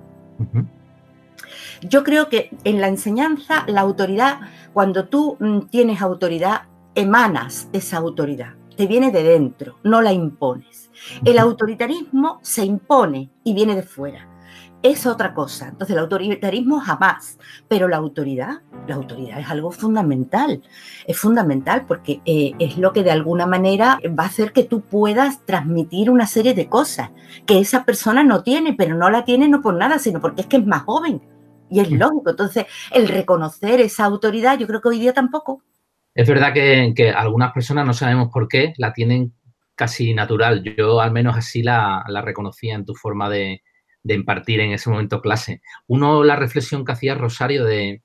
Yo 1.83 2.05
creo 2.05 2.29
que 2.29 2.51
en 2.65 2.81
la 2.81 2.89
enseñanza, 2.89 3.65
la 3.67 3.81
autoridad, 3.81 4.41
cuando 4.73 5.07
tú 5.07 5.37
mm, 5.41 5.69
tienes 5.71 6.03
autoridad, 6.03 6.63
emanas 6.95 7.69
esa 7.73 7.99
autoridad, 7.99 8.55
te 8.77 8.87
viene 8.87 9.11
de 9.11 9.23
dentro, 9.23 9.79
no 9.83 10.03
la 10.03 10.13
impones. 10.13 10.91
El 11.25 11.39
autoritarismo 11.39 12.39
se 12.43 12.65
impone 12.65 13.31
y 13.45 13.55
viene 13.55 13.75
de 13.75 13.83
fuera. 13.83 14.29
Es 14.83 15.07
otra 15.07 15.33
cosa. 15.33 15.69
Entonces, 15.69 15.97
el 15.97 16.03
autoritarismo 16.03 16.79
jamás, 16.79 17.39
pero 17.69 17.89
la 17.89 17.97
autoridad, 17.97 18.61
la 18.87 18.97
autoridad 18.97 19.41
es 19.41 19.49
algo 19.49 19.71
fundamental. 19.71 20.63
Es 21.07 21.19
fundamental 21.19 21.87
porque 21.87 22.21
eh, 22.27 22.53
es 22.59 22.77
lo 22.77 22.93
que 22.93 23.03
de 23.03 23.11
alguna 23.11 23.47
manera 23.47 23.99
va 24.07 24.25
a 24.25 24.27
hacer 24.27 24.53
que 24.53 24.65
tú 24.65 24.83
puedas 24.83 25.45
transmitir 25.47 26.11
una 26.11 26.27
serie 26.27 26.53
de 26.53 26.69
cosas 26.69 27.13
que 27.47 27.61
esa 27.61 27.85
persona 27.85 28.25
no 28.25 28.43
tiene, 28.43 28.75
pero 28.75 28.95
no 28.95 29.09
la 29.09 29.25
tiene 29.25 29.49
no 29.49 29.63
por 29.63 29.75
nada, 29.75 29.99
sino 29.99 30.21
porque 30.21 30.43
es 30.43 30.49
que 30.49 30.59
es 30.59 30.67
más 30.67 30.83
joven 30.83 31.23
y 31.71 31.81
es 31.81 31.91
lógico. 31.91 32.31
Entonces, 32.31 32.67
el 32.93 33.09
reconocer 33.09 33.81
esa 33.81 34.05
autoridad, 34.05 34.59
yo 34.59 34.67
creo 34.67 34.81
que 34.81 34.89
hoy 34.89 35.01
día 35.01 35.13
tampoco. 35.13 35.63
Es 36.15 36.29
verdad 36.29 36.53
que, 36.53 37.11
algunas 37.11 37.53
personas 37.53 37.87
no 37.87 37.93
sabemos 37.93 38.31
por 38.33 38.49
qué 38.49 38.73
la 38.77 38.93
tienen 38.93 39.35
casi 39.75 40.15
natural. 40.15 40.63
Yo 40.63 41.01
al 41.01 41.13
menos 41.13 41.37
así 41.37 41.63
la, 41.63 42.05
reconocía 42.25 42.75
en 42.75 42.85
tu 42.85 42.95
forma 42.95 43.29
de, 43.29 43.63
impartir 44.05 44.61
en 44.61 44.73
ese 44.73 44.91
momento 44.91 45.21
clase. 45.21 45.61
Uno, 45.87 46.23
la 46.23 46.37
reflexión 46.37 46.85
que 46.85 46.93
hacía 46.93 47.15
Rosario 47.15 47.65
de, 47.65 48.03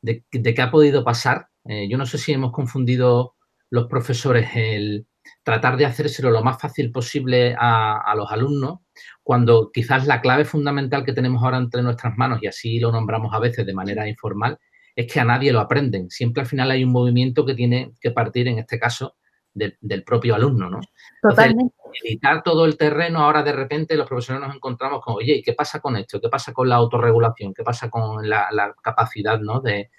de, 0.00 0.24
qué 0.30 0.62
ha 0.62 0.70
podido 0.70 1.04
pasar. 1.04 1.48
Eh, 1.64 1.88
yo 1.88 1.98
no 1.98 2.06
sé 2.06 2.18
si 2.18 2.32
hemos 2.32 2.52
confundido 2.52 3.36
los 3.70 3.86
profesores 3.86 4.50
el 4.54 5.06
tratar 5.42 5.76
de 5.76 5.86
hacérselo 5.86 6.30
lo 6.30 6.42
más 6.42 6.60
fácil 6.60 6.92
posible 6.92 7.54
a, 7.58 8.14
los 8.16 8.30
alumnos, 8.30 8.80
cuando 9.22 9.70
quizás 9.72 10.06
la 10.06 10.20
clave 10.20 10.44
fundamental 10.44 11.04
que 11.04 11.12
tenemos 11.12 11.42
ahora 11.42 11.58
entre 11.58 11.82
nuestras 11.82 12.16
manos, 12.16 12.42
y 12.42 12.46
así 12.46 12.78
lo 12.78 12.92
nombramos 12.92 13.34
a 13.34 13.40
veces 13.40 13.66
de 13.66 13.74
manera 13.74 14.08
informal, 14.08 14.58
es 14.94 15.12
que 15.12 15.20
a 15.20 15.24
nadie 15.24 15.52
lo 15.52 15.60
aprenden. 15.60 16.10
Siempre 16.10 16.42
al 16.42 16.46
final 16.46 16.70
hay 16.70 16.84
un 16.84 16.92
movimiento 16.92 17.44
que 17.44 17.54
tiene 17.54 17.92
que 18.00 18.10
partir, 18.10 18.48
en 18.48 18.58
este 18.58 18.78
caso, 18.78 19.16
del 19.54 20.04
propio 20.04 20.34
alumno, 20.34 20.70
¿no? 20.70 20.80
Totalmente. 21.20 21.74
editar 22.04 22.42
todo 22.42 22.64
el 22.64 22.78
terreno, 22.78 23.20
ahora 23.20 23.42
de 23.42 23.52
repente 23.52 23.96
los 23.96 24.08
profesores 24.08 24.40
nos 24.40 24.54
encontramos 24.54 25.00
con, 25.02 25.16
oye, 25.16 25.42
¿qué 25.44 25.52
pasa 25.52 25.80
con 25.80 25.96
esto? 25.96 26.20
¿Qué 26.20 26.28
pasa 26.28 26.52
con 26.52 26.68
la 26.68 26.76
autorregulación? 26.76 27.52
¿Qué 27.52 27.62
pasa 27.62 27.90
con 27.90 28.26
la, 28.28 28.74
capacidad, 28.82 29.38
¿no? 29.40 29.60
De, 29.60 29.90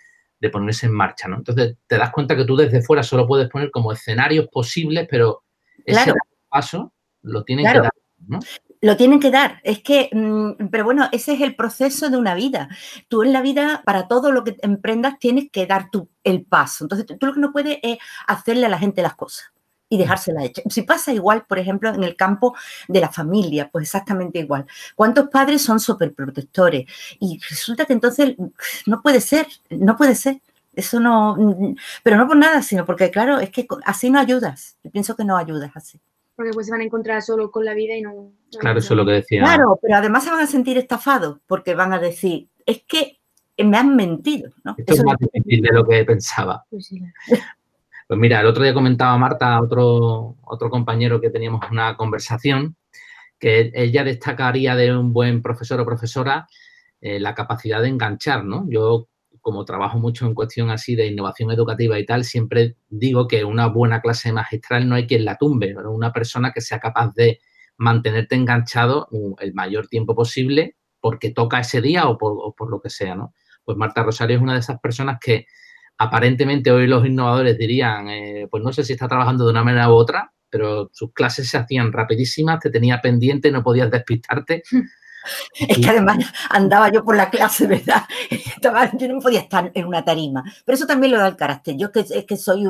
ponerse 0.49 0.85
en 0.85 0.93
marcha, 0.93 1.27
¿no? 1.27 1.37
Entonces 1.37 1.77
te 1.87 1.97
das 1.97 2.11
cuenta 2.11 2.35
que 2.35 2.45
tú 2.45 2.55
desde 2.55 2.81
fuera 2.81 3.03
solo 3.03 3.27
puedes 3.27 3.49
poner 3.49 3.71
como 3.71 3.91
escenarios 3.91 4.47
posibles, 4.51 5.07
pero 5.09 5.43
ese 5.85 6.13
paso 6.49 6.93
lo 7.21 7.43
tienen 7.43 7.65
que 7.65 7.79
dar, 7.79 7.91
¿no? 8.27 8.39
Lo 8.81 8.97
tienen 8.97 9.21
que 9.21 9.31
dar. 9.31 9.61
Es 9.63 9.81
que, 9.81 10.09
mm, 10.11 10.67
pero 10.69 10.83
bueno, 10.83 11.07
ese 11.13 11.33
es 11.33 11.41
el 11.41 11.55
proceso 11.55 12.09
de 12.09 12.17
una 12.17 12.35
vida. 12.35 12.67
Tú 13.07 13.23
en 13.23 13.31
la 13.31 13.41
vida, 13.41 13.81
para 13.85 14.09
todo 14.09 14.31
lo 14.31 14.43
que 14.43 14.57
emprendas, 14.61 15.19
tienes 15.19 15.49
que 15.49 15.65
dar 15.65 15.89
tu, 15.89 16.09
el 16.25 16.45
paso. 16.45 16.83
Entonces, 16.83 17.05
tú 17.17 17.25
lo 17.25 17.33
que 17.33 17.39
no 17.39 17.53
puedes 17.53 17.79
es 17.81 17.97
hacerle 18.27 18.65
a 18.65 18.69
la 18.69 18.79
gente 18.79 19.01
las 19.01 19.15
cosas 19.15 19.52
y 19.93 19.97
dejársela 19.97 20.43
hecha. 20.43 20.63
Si 20.69 20.81
pasa 20.81 21.13
igual, 21.13 21.45
por 21.47 21.59
ejemplo, 21.59 21.89
en 21.89 22.03
el 22.03 22.15
campo 22.15 22.55
de 22.87 22.99
la 22.99 23.09
familia, 23.09 23.69
pues 23.71 23.83
exactamente 23.83 24.39
igual. 24.39 24.65
¿Cuántos 24.95 25.29
padres 25.29 25.61
son 25.61 25.79
superprotectores? 25.79 26.85
Y 27.19 27.39
resulta 27.47 27.85
que 27.85 27.93
entonces 27.93 28.35
no 28.87 29.03
puede 29.03 29.21
ser, 29.21 29.45
no 29.69 29.95
puede 29.95 30.15
ser. 30.15 30.41
Eso 30.73 30.99
no, 30.99 31.37
pero 32.01 32.17
no 32.17 32.27
por 32.27 32.35
nada, 32.35 32.63
sino 32.63 32.83
porque, 32.83 33.11
claro, 33.11 33.39
es 33.39 33.51
que 33.51 33.67
así 33.85 34.09
no 34.09 34.19
ayudas. 34.19 34.77
Yo 34.83 34.89
pienso 34.89 35.15
que 35.15 35.23
no 35.23 35.37
ayudas 35.37 35.71
así 35.75 36.01
porque 36.35 36.51
pues 36.51 36.65
se 36.65 36.71
van 36.71 36.81
a 36.81 36.85
encontrar 36.85 37.21
solo 37.21 37.51
con 37.51 37.63
la 37.63 37.75
vida 37.75 37.95
y 37.95 38.01
no... 38.01 38.31
claro, 38.59 38.79
eso 38.79 38.95
es 38.95 38.97
lo 38.97 39.05
que 39.05 39.11
decía. 39.11 39.41
Claro, 39.43 39.77
pero 39.79 39.97
además 39.97 40.23
se 40.23 40.31
van 40.31 40.39
a 40.39 40.47
sentir 40.47 40.79
estafados 40.79 41.37
porque 41.45 41.75
van 41.75 41.93
a 41.93 41.99
decir, 41.99 42.49
es 42.65 42.81
que 42.87 43.19
me 43.59 43.77
han 43.77 43.95
mentido, 43.95 44.51
¿no? 44.63 44.73
Esto 44.75 44.93
es 44.95 45.03
más 45.03 45.17
difícil 45.19 45.61
de 45.61 45.71
lo 45.71 45.85
que 45.85 46.03
pensaba. 46.05 46.65
Pues, 46.71 46.89
pues, 48.13 48.21
mira, 48.21 48.41
el 48.41 48.45
otro 48.45 48.63
día 48.63 48.75
comentaba 48.75 49.17
Marta, 49.17 49.59
otro, 49.59 50.37
otro 50.43 50.69
compañero 50.69 51.19
que 51.19 51.31
teníamos 51.31 51.61
una 51.71 51.97
conversación, 51.97 52.75
que 53.39 53.71
ella 53.73 54.03
destacaría 54.03 54.75
de 54.75 54.95
un 54.95 55.13
buen 55.13 55.41
profesor 55.41 55.79
o 55.79 55.85
profesora 55.85 56.47
eh, 57.01 57.19
la 57.19 57.33
capacidad 57.33 57.81
de 57.81 57.87
enganchar, 57.87 58.45
¿no? 58.45 58.67
Yo 58.69 59.09
como 59.41 59.65
trabajo 59.65 59.97
mucho 59.97 60.27
en 60.27 60.35
cuestión 60.35 60.69
así 60.69 60.95
de 60.95 61.07
innovación 61.07 61.49
educativa 61.49 61.97
y 61.97 62.05
tal, 62.05 62.23
siempre 62.23 62.75
digo 62.87 63.27
que 63.27 63.43
una 63.43 63.65
buena 63.65 63.99
clase 63.99 64.31
magistral 64.31 64.87
no 64.87 64.93
hay 64.93 65.07
quien 65.07 65.25
la 65.25 65.37
tumbe, 65.37 65.75
una 65.75 66.13
persona 66.13 66.51
que 66.51 66.61
sea 66.61 66.79
capaz 66.79 67.15
de 67.15 67.39
mantenerte 67.77 68.35
enganchado 68.35 69.09
el 69.39 69.55
mayor 69.55 69.87
tiempo 69.87 70.13
posible 70.13 70.75
porque 71.01 71.31
toca 71.31 71.59
ese 71.61 71.81
día 71.81 72.07
o 72.07 72.19
por, 72.19 72.69
lo 72.69 72.79
que 72.79 72.91
sea, 72.91 73.15
¿no? 73.15 73.33
Pues 73.65 73.75
Marta 73.75 74.03
Rosario 74.03 74.37
es 74.37 74.43
una 74.43 74.53
de 74.53 74.59
esas 74.59 74.79
personas 74.79 75.17
que 75.19 75.47
aparentemente 75.97 76.71
hoy 76.71 76.87
los 76.87 77.05
innovadores 77.05 77.57
dirían, 77.57 78.09
eh, 78.09 78.47
pues 78.49 78.63
no 78.63 78.73
sé 78.73 78.83
si 78.83 78.93
está 78.93 79.07
trabajando 79.07 79.45
de 79.45 79.51
una 79.51 79.63
manera 79.63 79.89
u 79.89 79.93
otra, 79.93 80.33
pero 80.49 80.89
sus 80.93 81.13
clases 81.13 81.49
se 81.49 81.57
hacían 81.57 81.91
rapidísimas, 81.91 82.59
te 82.59 82.69
tenía 82.69 83.01
pendiente, 83.01 83.51
no 83.51 83.63
podías 83.63 83.89
despistarte. 83.89 84.63
Es 85.53 85.77
que 85.77 85.89
además 85.89 86.17
andaba 86.49 86.91
yo 86.91 87.03
por 87.03 87.15
la 87.15 87.29
clase, 87.29 87.67
¿verdad? 87.67 88.03
yo 88.97 89.07
no 89.07 89.19
podía 89.19 89.41
estar 89.41 89.71
en 89.73 89.85
una 89.85 90.03
tarima. 90.03 90.43
Pero 90.65 90.75
eso 90.75 90.85
también 90.85 91.11
lo 91.11 91.19
da 91.19 91.27
el 91.27 91.35
carácter. 91.35 91.75
Yo 91.77 91.91
que, 91.91 92.01
es 92.01 92.25
que 92.25 92.37
soy, 92.37 92.65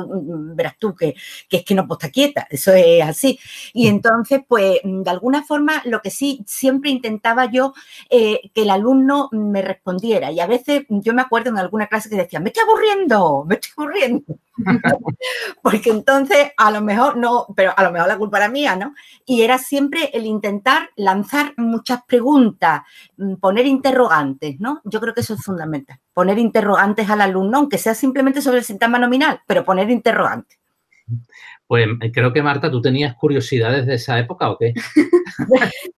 verás 0.54 0.74
tú, 0.78 0.94
que, 0.94 1.14
que 1.48 1.58
es 1.58 1.64
que 1.64 1.74
no 1.74 1.86
puedo 1.86 1.98
estar 1.98 2.12
quieta. 2.12 2.46
Eso 2.50 2.72
es 2.72 3.02
así. 3.02 3.38
Y 3.72 3.88
entonces, 3.88 4.40
pues, 4.46 4.80
de 4.82 5.10
alguna 5.10 5.44
forma, 5.44 5.82
lo 5.84 6.00
que 6.00 6.10
sí, 6.10 6.44
siempre 6.46 6.90
intentaba 6.90 7.50
yo 7.50 7.74
eh, 8.10 8.40
que 8.54 8.62
el 8.62 8.70
alumno 8.70 9.28
me 9.32 9.62
respondiera. 9.62 10.30
Y 10.30 10.40
a 10.40 10.46
veces 10.46 10.84
yo 10.88 11.14
me 11.14 11.22
acuerdo 11.22 11.50
en 11.50 11.58
alguna 11.58 11.86
clase 11.86 12.08
que 12.08 12.16
decía, 12.16 12.40
me 12.40 12.50
estoy 12.50 12.64
aburriendo, 12.64 13.44
me 13.46 13.56
estoy 13.56 13.70
aburriendo. 13.76 14.24
Porque 15.62 15.90
entonces, 15.90 16.52
a 16.56 16.70
lo 16.70 16.80
mejor 16.80 17.16
no, 17.16 17.46
pero 17.56 17.72
a 17.76 17.82
lo 17.82 17.90
mejor 17.90 18.08
la 18.08 18.18
culpa 18.18 18.38
era 18.38 18.48
mía, 18.48 18.76
¿no? 18.76 18.94
Y 19.26 19.42
era 19.42 19.58
siempre 19.58 20.10
el 20.12 20.26
intentar 20.26 20.90
lanzar 20.96 21.54
muchas 21.56 22.00
preguntas, 22.06 22.82
mm, 23.16 23.34
poner 23.36 23.66
interrogantes, 23.66 24.60
¿no? 24.60 24.80
Yo 24.84 25.00
creo 25.00 25.14
que 25.14 25.20
eso 25.20 25.34
es 25.34 25.42
fundamental. 25.42 25.98
Poner 26.12 26.38
interrogantes 26.38 27.08
al 27.10 27.20
alumno, 27.20 27.58
aunque 27.58 27.78
sea 27.78 27.94
simplemente 27.94 28.42
sobre 28.42 28.58
el 28.58 28.64
sistema 28.64 28.98
nominal, 28.98 29.40
pero 29.46 29.64
poner 29.64 29.90
interrogantes. 29.90 30.58
Pues 31.66 31.88
eh, 32.00 32.12
creo 32.12 32.32
que 32.32 32.42
Marta, 32.42 32.70
¿tú 32.70 32.80
tenías 32.80 33.14
curiosidades 33.16 33.86
de 33.86 33.94
esa 33.94 34.18
época 34.18 34.50
o 34.50 34.58
qué? 34.58 34.74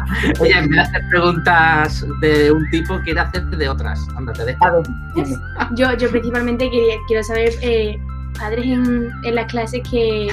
Oye, 0.40 0.52
en 0.52 0.68
vez 0.68 0.76
de 0.76 0.80
hacer 0.80 1.02
preguntas 1.10 2.06
de 2.20 2.52
un 2.52 2.68
tipo, 2.70 2.98
quiere 3.00 3.20
hacerte 3.20 3.56
de 3.56 3.68
otras. 3.68 4.06
Ándate, 4.16 4.56
yo, 5.74 5.96
yo 5.96 6.10
principalmente 6.10 6.70
quería, 6.70 6.94
quiero 7.06 7.22
saber, 7.22 7.50
eh, 7.62 7.98
padres 8.38 8.64
en, 8.64 9.10
en, 9.24 9.34
las 9.34 9.46
clases 9.46 9.82
que, 9.88 10.28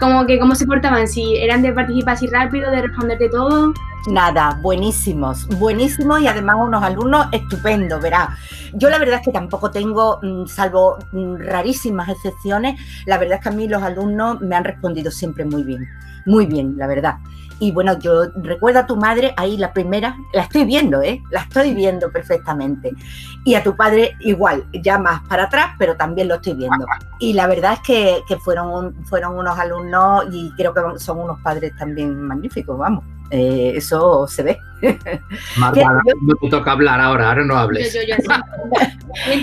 como 0.00 0.26
que 0.26 0.38
cómo 0.38 0.54
se 0.54 0.66
portaban, 0.66 1.08
si 1.08 1.36
eran 1.36 1.62
de 1.62 1.72
participar 1.72 2.14
así 2.14 2.26
rápido, 2.26 2.70
de 2.70 2.82
responder 2.82 3.18
de 3.18 3.28
todo. 3.28 3.72
Nada, 4.06 4.58
buenísimos, 4.62 5.46
buenísimos 5.58 6.20
y 6.20 6.28
además 6.28 6.56
unos 6.60 6.82
alumnos 6.82 7.26
estupendos, 7.32 8.00
verá. 8.00 8.36
Yo 8.74 8.88
la 8.88 8.98
verdad 8.98 9.16
es 9.16 9.22
que 9.24 9.32
tampoco 9.32 9.70
tengo, 9.70 10.18
mm, 10.22 10.46
salvo 10.46 10.98
mm, 11.12 11.36
rarísimas 11.36 12.08
excepciones, 12.08 12.80
la 13.06 13.18
verdad 13.18 13.38
es 13.38 13.42
que 13.42 13.48
a 13.48 13.52
mí 13.52 13.68
los 13.68 13.82
alumnos 13.82 14.40
me 14.40 14.56
han 14.56 14.64
respondido 14.64 15.10
siempre 15.10 15.44
muy 15.44 15.62
bien, 15.62 15.86
muy 16.26 16.46
bien, 16.46 16.74
la 16.76 16.86
verdad. 16.86 17.16
Y 17.60 17.72
bueno, 17.72 17.98
yo 17.98 18.30
recuerdo 18.36 18.80
a 18.80 18.86
tu 18.86 18.96
madre, 18.96 19.34
ahí 19.36 19.56
la 19.56 19.72
primera, 19.72 20.16
la 20.32 20.42
estoy 20.42 20.64
viendo, 20.64 21.02
¿eh? 21.02 21.22
La 21.30 21.40
estoy 21.40 21.74
viendo 21.74 22.10
perfectamente. 22.10 22.92
Y 23.44 23.54
a 23.54 23.62
tu 23.62 23.74
padre 23.74 24.16
igual, 24.20 24.64
ya 24.72 24.98
más 24.98 25.22
para 25.28 25.44
atrás, 25.44 25.74
pero 25.78 25.96
también 25.96 26.28
lo 26.28 26.36
estoy 26.36 26.54
viendo. 26.54 26.86
Y 27.18 27.32
la 27.32 27.46
verdad 27.46 27.74
es 27.74 27.80
que, 27.80 28.20
que 28.28 28.36
fueron, 28.36 28.94
fueron 29.06 29.36
unos 29.36 29.58
alumnos 29.58 30.26
y 30.32 30.52
creo 30.56 30.72
que 30.72 30.80
son 30.98 31.20
unos 31.20 31.40
padres 31.40 31.72
también 31.76 32.20
magníficos, 32.20 32.78
vamos. 32.78 33.04
Eh, 33.30 33.72
eso 33.76 34.26
se 34.26 34.42
ve. 34.42 34.58
Marta, 35.56 35.80
no 36.22 36.34
te 36.36 36.48
toca 36.48 36.72
hablar 36.72 37.00
ahora, 37.00 37.28
ahora 37.28 37.44
no 37.44 37.56
hables. 37.56 37.92
Yo, 37.94 38.00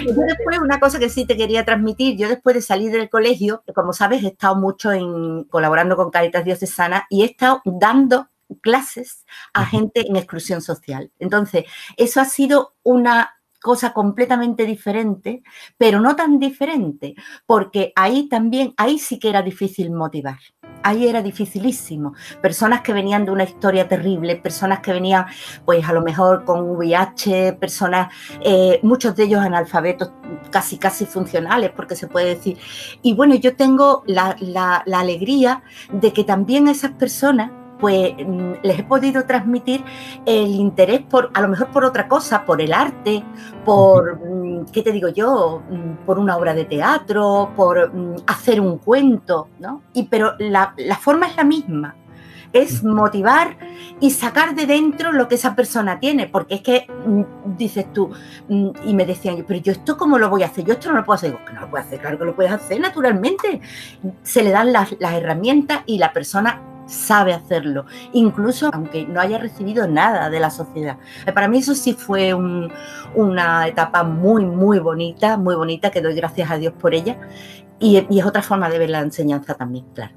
después, 0.05 0.59
una 0.59 0.79
cosa 0.79 0.99
que 0.99 1.09
sí 1.09 1.25
te 1.25 1.35
quería 1.35 1.65
transmitir, 1.65 2.17
yo 2.17 2.29
después 2.29 2.55
de 2.55 2.61
salir 2.61 2.91
del 2.91 3.09
colegio, 3.09 3.63
como 3.73 3.93
sabes, 3.93 4.23
he 4.23 4.27
estado 4.27 4.55
mucho 4.55 4.91
en, 4.91 5.43
colaborando 5.45 5.95
con 5.95 6.11
Caritas 6.11 6.45
Diocesana 6.45 7.05
y 7.09 7.23
he 7.23 7.25
estado 7.25 7.61
dando 7.65 8.29
clases 8.61 9.25
a 9.53 9.65
gente 9.65 10.07
en 10.07 10.15
exclusión 10.15 10.61
social. 10.61 11.11
Entonces, 11.19 11.65
eso 11.97 12.21
ha 12.21 12.25
sido 12.25 12.75
una 12.83 13.35
cosa 13.61 13.93
completamente 13.93 14.65
diferente, 14.65 15.41
pero 15.77 15.99
no 15.99 16.15
tan 16.15 16.37
diferente, 16.37 17.15
porque 17.47 17.91
ahí 17.95 18.29
también, 18.29 18.73
ahí 18.77 18.99
sí 18.99 19.17
que 19.17 19.29
era 19.29 19.41
difícil 19.41 19.91
motivar. 19.91 20.37
Ahí 20.85 21.07
era 21.07 21.23
dificilísimo. 21.23 22.13
Personas 22.43 22.81
que 22.81 22.93
venían 22.93 23.25
de 23.25 23.31
una 23.31 23.43
historia 23.43 23.87
terrible, 23.87 24.35
personas 24.35 24.81
que 24.81 24.93
venían, 24.93 25.25
pues 25.65 25.83
a 25.89 25.93
lo 25.93 26.03
mejor 26.03 26.45
con 26.45 26.69
VIH, 26.69 27.53
personas, 27.53 28.13
eh, 28.41 28.79
muchos 28.83 29.15
de 29.15 29.23
ellos 29.23 29.41
analfabetos 29.41 30.11
casi, 30.51 30.77
casi 30.77 31.07
funcionales, 31.07 31.71
porque 31.75 31.95
se 31.95 32.05
puede 32.05 32.35
decir. 32.35 32.59
Y 33.01 33.15
bueno, 33.15 33.33
yo 33.33 33.55
tengo 33.55 34.03
la, 34.05 34.35
la 34.39 34.99
alegría 34.99 35.63
de 35.91 36.13
que 36.13 36.23
también 36.23 36.67
esas 36.67 36.91
personas 36.91 37.49
pues 37.79 38.13
mm, 38.17 38.53
les 38.63 38.79
he 38.79 38.83
podido 38.83 39.25
transmitir 39.25 39.83
el 40.25 40.49
interés 40.49 41.01
por, 41.01 41.31
a 41.33 41.41
lo 41.41 41.47
mejor 41.47 41.67
por 41.71 41.83
otra 41.83 42.07
cosa, 42.07 42.45
por 42.45 42.61
el 42.61 42.73
arte, 42.73 43.23
por, 43.63 44.19
¿qué 44.72 44.81
te 44.81 44.91
digo 44.91 45.10
yo? 45.10 45.62
Mm, 45.69 46.05
por 46.05 46.19
una 46.19 46.38
obra 46.38 46.53
de 46.53 46.65
teatro, 46.65 47.51
por 47.55 47.91
hacer 48.27 48.62
un 48.62 48.77
cuento, 48.77 49.50
¿no? 49.60 49.81
Y, 49.93 50.03
pero 50.03 50.34
la, 50.39 50.74
la 50.77 50.95
forma 50.95 51.27
es 51.27 51.36
la 51.36 51.43
misma. 51.43 51.95
Es 52.53 52.84
motivar 52.86 53.57
y 54.00 54.12
sacar 54.12 54.55
de 54.55 54.65
dentro 54.65 55.12
lo 55.12 55.27
que 55.27 55.36
esa 55.36 55.55
persona 55.55 56.00
tiene, 56.00 56.27
porque 56.27 56.55
es 56.55 56.62
que 56.62 56.88
dices 57.57 57.91
tú, 57.91 58.12
y 58.48 58.93
me 58.93 59.05
decían, 59.05 59.43
pero 59.45 59.60
yo 59.60 59.74
esto 59.74 59.98
cómo 59.98 60.17
lo 60.17 60.29
voy 60.29 60.43
a 60.43 60.45
hacer, 60.45 60.63
yo 60.63 60.74
esto 60.74 60.89
no 60.89 61.00
lo 61.00 61.03
puedo 61.03 61.15
hacer, 61.15 61.38
que 61.45 61.53
no 61.53 61.62
lo 61.62 61.69
puedes 61.69 61.88
hacer, 61.88 62.00
claro 62.00 62.17
que 62.17 62.25
lo 62.25 62.36
puedes 62.36 62.53
hacer 62.53 62.79
naturalmente, 62.79 63.60
se 64.24 64.43
le 64.43 64.51
dan 64.51 64.72
las, 64.72 64.95
las 65.00 65.15
herramientas 65.15 65.81
y 65.86 65.98
la 65.98 66.13
persona 66.13 66.62
sabe 66.85 67.33
hacerlo, 67.33 67.85
incluso 68.13 68.69
aunque 68.73 69.05
no 69.05 69.19
haya 69.19 69.37
recibido 69.37 69.87
nada 69.87 70.29
de 70.29 70.39
la 70.39 70.49
sociedad. 70.49 70.97
Eh, 71.25 71.31
para 71.31 71.47
mí 71.47 71.59
eso 71.59 71.75
sí 71.75 71.93
fue 71.93 72.33
una 73.13 73.67
etapa 73.67 74.03
muy, 74.03 74.45
muy 74.45 74.79
bonita, 74.79 75.37
muy 75.37 75.55
bonita, 75.55 75.91
que 75.91 76.01
doy 76.01 76.15
gracias 76.15 76.49
a 76.51 76.57
Dios 76.57 76.73
por 76.73 76.93
ella. 76.93 77.17
Y, 77.77 77.97
es 77.97 78.25
otra 78.25 78.41
forma 78.41 78.69
de 78.69 78.79
ver 78.79 78.89
la 78.89 79.01
enseñanza 79.01 79.53
también, 79.53 79.85
claro. 79.93 80.13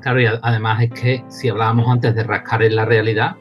Claro, 0.00 0.20
y 0.20 0.26
además 0.26 0.82
es 0.82 0.90
que 0.92 1.24
si 1.28 1.48
hablábamos 1.48 1.88
antes 1.88 2.14
de 2.14 2.22
rascar 2.22 2.62
en 2.62 2.76
la 2.76 2.84
realidad, 2.84 3.36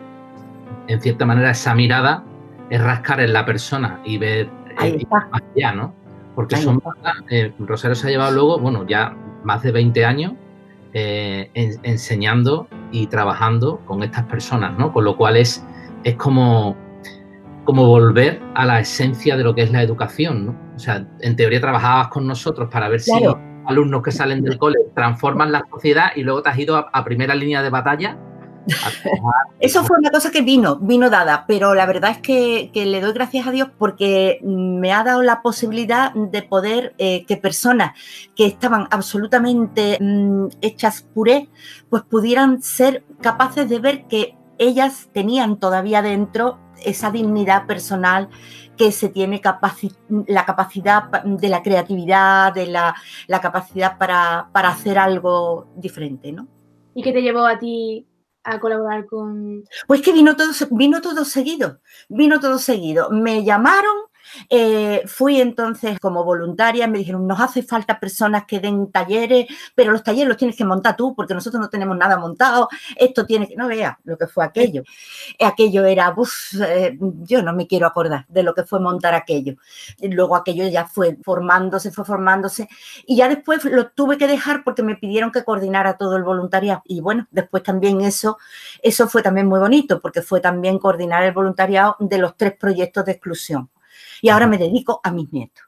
en 0.88 1.00
cierta 1.00 1.26
manera 1.26 1.52
esa 1.52 1.76
mirada 1.76 2.24
es 2.72 2.82
rascar 2.82 3.20
en 3.20 3.34
la 3.34 3.46
persona 3.46 4.02
y 4.04 4.18
ver 4.18 4.50
eh, 4.82 5.06
más 5.10 5.26
allá, 5.56 5.74
¿no? 5.74 5.94
Porque 6.34 6.56
son, 6.56 6.82
eh, 7.30 7.54
Rosario 7.60 7.94
se 7.94 8.08
ha 8.08 8.10
llevado 8.10 8.32
luego, 8.32 8.60
bueno, 8.60 8.88
ya 8.88 9.16
más 9.44 9.62
de 9.62 9.72
20 9.72 10.06
años 10.06 10.34
eh, 10.94 11.50
enseñando 11.54 12.68
y 12.92 13.08
trabajando 13.08 13.80
con 13.86 14.04
estas 14.04 14.26
personas, 14.26 14.78
¿no? 14.78 14.92
Con 14.92 15.06
lo 15.06 15.16
cual 15.18 15.38
es, 15.38 15.66
es 16.04 16.16
como, 16.16 16.76
como 17.64 17.88
volver 17.88 18.42
a 18.56 18.66
la 18.66 18.80
esencia 18.80 19.38
de 19.38 19.44
lo 19.44 19.56
que 19.56 19.64
es 19.64 19.72
la 19.72 19.82
educación, 19.82 20.46
¿no? 20.48 20.56
O 20.76 20.80
sea, 20.80 21.08
en 21.20 21.36
teoría 21.36 21.62
trabajabas 21.62 22.08
con 22.10 22.28
nosotros 22.28 22.70
para 22.72 22.90
ver 22.90 23.02
si 23.02 23.24
los 23.24 23.36
alumnos 23.66 24.02
que 24.02 24.12
salen 24.12 24.42
del 24.42 24.58
cole 24.58 24.80
transforman 24.96 25.52
la 25.52 25.64
sociedad 25.70 26.12
y 26.16 26.24
luego 26.24 26.42
te 26.42 26.50
has 26.50 26.58
ido 26.58 26.90
a 26.92 27.04
primera 27.04 27.36
línea 27.36 27.62
de 27.62 27.70
batalla 27.70 28.18
Eso 29.60 29.84
fue 29.84 29.98
una 30.00 30.12
cosa 30.12 30.32
que 30.32 30.42
vino, 30.42 30.78
vino 30.78 31.10
dada, 31.10 31.46
pero 31.48 31.74
la 31.74 31.86
verdad 31.86 32.12
es 32.12 32.18
que, 32.20 32.72
le 32.74 33.02
doy 33.02 33.14
gracias 33.14 33.48
a 33.48 33.52
Dios 33.52 33.70
porque 33.78 34.40
me 34.44 34.92
ha 34.92 35.04
dado 35.04 35.22
la 35.22 35.42
posibilidad 35.42 36.14
de 36.14 36.42
poder 36.42 36.94
eh, 36.98 37.26
que 37.26 37.38
personas 37.38 37.98
que 38.36 38.46
estaban 38.46 38.88
absolutamente 38.92 39.98
mm, 40.00 40.48
hechas 40.62 41.02
puré, 41.02 41.50
pues 41.90 42.04
pudieran 42.04 42.62
ser 42.62 43.04
capaces 43.22 43.70
de 43.70 43.80
ver 43.80 44.08
que 44.08 44.36
ellas 44.58 45.10
tenían 45.12 45.58
todavía 45.58 46.02
dentro 46.02 46.60
esa 46.84 47.12
dignidad 47.12 47.68
personal 47.68 48.30
que 48.78 48.92
se 48.92 49.10
tiene 49.10 49.42
la 50.28 50.46
capacidad 50.46 51.24
de 51.24 51.50
la 51.50 51.62
creatividad, 51.62 52.54
de 52.54 52.68
la, 52.68 52.96
capacidad 53.42 53.98
para, 53.98 54.50
para 54.52 54.70
hacer 54.70 54.98
algo 54.98 55.68
diferente, 55.76 56.32
¿no? 56.32 56.48
¿Y 56.96 57.04
qué 57.04 57.12
te 57.12 57.22
llevó 57.22 57.46
a 57.46 57.58
ti 57.60 58.08
a 58.44 58.60
colaborar 58.60 59.06
con...? 59.06 59.64
Pues 59.88 60.02
que 60.02 60.14
vino 60.14 60.36
todo, 60.36 60.52
vino 60.72 61.02
todo 61.02 61.26
seguido, 61.26 61.80
vino 62.10 62.40
todo 62.40 62.60
seguido. 62.60 63.10
Me 63.12 63.44
llamaron 63.44 63.96
eh, 64.50 65.04
fui 65.06 65.42
entonces 65.42 66.00
como 66.00 66.24
voluntaria, 66.24 66.88
me 66.88 66.98
dijeron, 66.98 67.28
nos 67.28 67.40
hace 67.40 67.64
falta 67.64 68.00
personas 68.00 68.46
que 68.46 68.60
den 68.60 68.92
talleres, 68.92 69.48
pero 69.76 69.92
los 69.92 70.04
talleres 70.04 70.28
los 70.28 70.38
tienes 70.38 70.56
que 70.56 70.66
montar 70.66 70.96
tú 70.96 71.16
porque 71.16 71.34
nosotros 71.34 71.62
no 71.62 71.70
tenemos 71.70 71.98
nada 71.98 72.18
montado, 72.18 72.70
esto 72.96 73.26
tiene 73.26 73.48
que, 73.48 73.56
no 73.56 73.68
vea 73.68 74.00
lo 74.04 74.18
que 74.18 74.28
fue 74.28 74.46
aquello. 74.46 74.84
Aquello 75.40 75.86
era, 75.86 76.14
eh, 76.68 76.98
yo 77.24 77.42
no 77.42 77.54
me 77.54 77.68
quiero 77.68 77.88
acordar 77.88 78.26
de 78.28 78.44
lo 78.44 78.54
que 78.54 78.64
fue 78.64 78.80
montar 78.80 79.14
aquello. 79.14 79.56
Luego 80.02 80.36
aquello 80.36 80.68
ya 80.68 80.86
fue 80.86 81.18
formándose, 81.24 81.92
fue 81.92 82.06
formándose 82.06 82.68
y 83.06 83.18
ya 83.18 83.30
después 83.30 83.64
lo 83.66 83.90
tuve 83.90 84.18
que 84.18 84.28
dejar 84.28 84.64
porque 84.64 84.84
me 84.84 84.96
pidieron 84.96 85.32
que 85.32 85.44
coordinara 85.44 85.98
todo 85.98 86.16
el 86.18 86.24
voluntariado. 86.24 86.82
Y 86.86 87.02
bueno, 87.02 87.28
después 87.32 87.64
también 87.64 88.02
eso, 88.02 88.38
eso 88.82 89.08
fue 89.08 89.22
también 89.22 89.48
muy 89.48 89.60
bonito 89.60 90.00
porque 90.02 90.22
fue 90.22 90.40
también 90.42 90.80
coordinar 90.80 91.24
el 91.24 91.34
voluntariado 91.34 91.96
de 92.00 92.18
los 92.18 92.38
tres 92.38 92.54
proyectos 92.58 93.06
de 93.06 93.12
exclusión 93.14 93.70
y 94.22 94.30
ahora 94.30 94.48
me 94.48 94.58
dedico 94.58 95.00
a 95.04 95.12
mis 95.12 95.32
nietos. 95.32 95.64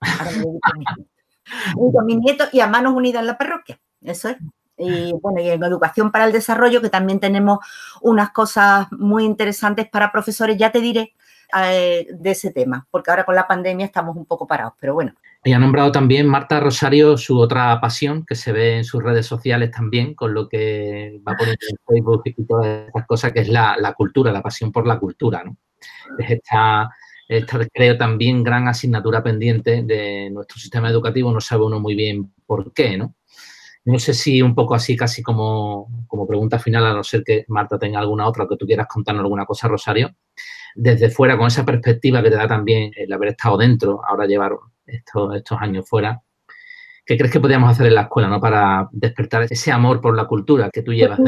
Ahora 0.00 0.30
me 0.30 0.38
dedico 0.38 0.60
a 0.62 0.78
mis 0.78 0.88
nietos. 1.76 2.00
a 2.00 2.04
mis 2.04 2.18
nietos 2.18 2.48
y 2.52 2.60
a 2.60 2.66
Manos 2.66 2.94
Unidas 2.94 3.20
en 3.20 3.26
la 3.26 3.38
parroquia. 3.38 3.80
Eso 4.02 4.28
es. 4.28 4.36
Y 4.78 5.12
bueno, 5.22 5.40
y 5.40 5.48
en 5.48 5.64
educación 5.64 6.12
para 6.12 6.26
el 6.26 6.32
desarrollo, 6.32 6.82
que 6.82 6.90
también 6.90 7.18
tenemos 7.18 7.60
unas 8.02 8.30
cosas 8.30 8.88
muy 8.92 9.24
interesantes 9.24 9.88
para 9.88 10.12
profesores, 10.12 10.58
ya 10.58 10.70
te 10.70 10.80
diré 10.80 11.14
eh, 11.58 12.06
de 12.10 12.30
ese 12.30 12.50
tema, 12.50 12.86
porque 12.90 13.10
ahora 13.10 13.24
con 13.24 13.34
la 13.34 13.46
pandemia 13.46 13.86
estamos 13.86 14.16
un 14.16 14.26
poco 14.26 14.46
parados, 14.46 14.74
pero 14.78 14.92
bueno. 14.94 15.14
Y 15.44 15.52
ha 15.52 15.58
nombrado 15.58 15.92
también 15.92 16.26
Marta 16.26 16.60
Rosario 16.60 17.16
su 17.16 17.38
otra 17.38 17.80
pasión, 17.80 18.26
que 18.26 18.34
se 18.34 18.52
ve 18.52 18.78
en 18.78 18.84
sus 18.84 19.02
redes 19.02 19.26
sociales 19.26 19.70
también, 19.70 20.14
con 20.14 20.34
lo 20.34 20.48
que 20.48 21.20
va 21.26 21.34
poniendo 21.36 21.66
en 21.70 21.76
Facebook 21.86 22.22
y 22.24 22.44
todas 22.44 22.88
estas 22.88 23.06
cosas, 23.06 23.32
que 23.32 23.40
es 23.40 23.48
la, 23.48 23.76
la 23.78 23.94
cultura, 23.94 24.32
la 24.32 24.42
pasión 24.42 24.72
por 24.72 24.86
la 24.86 24.98
cultura, 24.98 25.42
¿no? 25.42 25.56
Es 26.18 26.32
esta 26.32 26.90
esta, 27.28 27.66
creo, 27.72 27.96
también 27.96 28.44
gran 28.44 28.68
asignatura 28.68 29.22
pendiente 29.22 29.82
de 29.82 30.30
nuestro 30.30 30.58
sistema 30.58 30.88
educativo, 30.88 31.32
no 31.32 31.40
sabe 31.40 31.64
uno 31.64 31.80
muy 31.80 31.94
bien 31.94 32.32
por 32.46 32.72
qué, 32.72 32.96
¿no? 32.96 33.14
No 33.84 33.98
sé 34.00 34.14
si 34.14 34.42
un 34.42 34.54
poco 34.54 34.74
así, 34.74 34.96
casi 34.96 35.22
como, 35.22 36.04
como 36.08 36.26
pregunta 36.26 36.58
final, 36.58 36.86
a 36.86 36.92
no 36.92 37.04
ser 37.04 37.22
que 37.22 37.44
Marta 37.48 37.78
tenga 37.78 38.00
alguna 38.00 38.26
otra 38.26 38.46
que 38.48 38.56
tú 38.56 38.66
quieras 38.66 38.88
contarnos 38.88 39.22
alguna 39.22 39.46
cosa, 39.46 39.68
Rosario, 39.68 40.10
desde 40.74 41.08
fuera, 41.08 41.38
con 41.38 41.46
esa 41.46 41.64
perspectiva 41.64 42.22
que 42.22 42.30
te 42.30 42.36
da 42.36 42.48
también 42.48 42.90
el 42.96 43.12
haber 43.12 43.30
estado 43.30 43.56
dentro, 43.58 44.00
ahora 44.04 44.26
llevar 44.26 44.56
estos, 44.86 45.36
estos 45.36 45.58
años 45.60 45.88
fuera, 45.88 46.20
¿qué 47.04 47.16
crees 47.16 47.32
que 47.32 47.40
podríamos 47.40 47.70
hacer 47.70 47.86
en 47.86 47.94
la 47.94 48.02
escuela, 48.02 48.28
¿no? 48.28 48.40
Para 48.40 48.88
despertar 48.90 49.46
ese 49.48 49.70
amor 49.70 50.00
por 50.00 50.16
la 50.16 50.26
cultura 50.26 50.70
que 50.70 50.82
tú 50.82 50.86
pues 50.86 50.98
llevas 50.98 51.20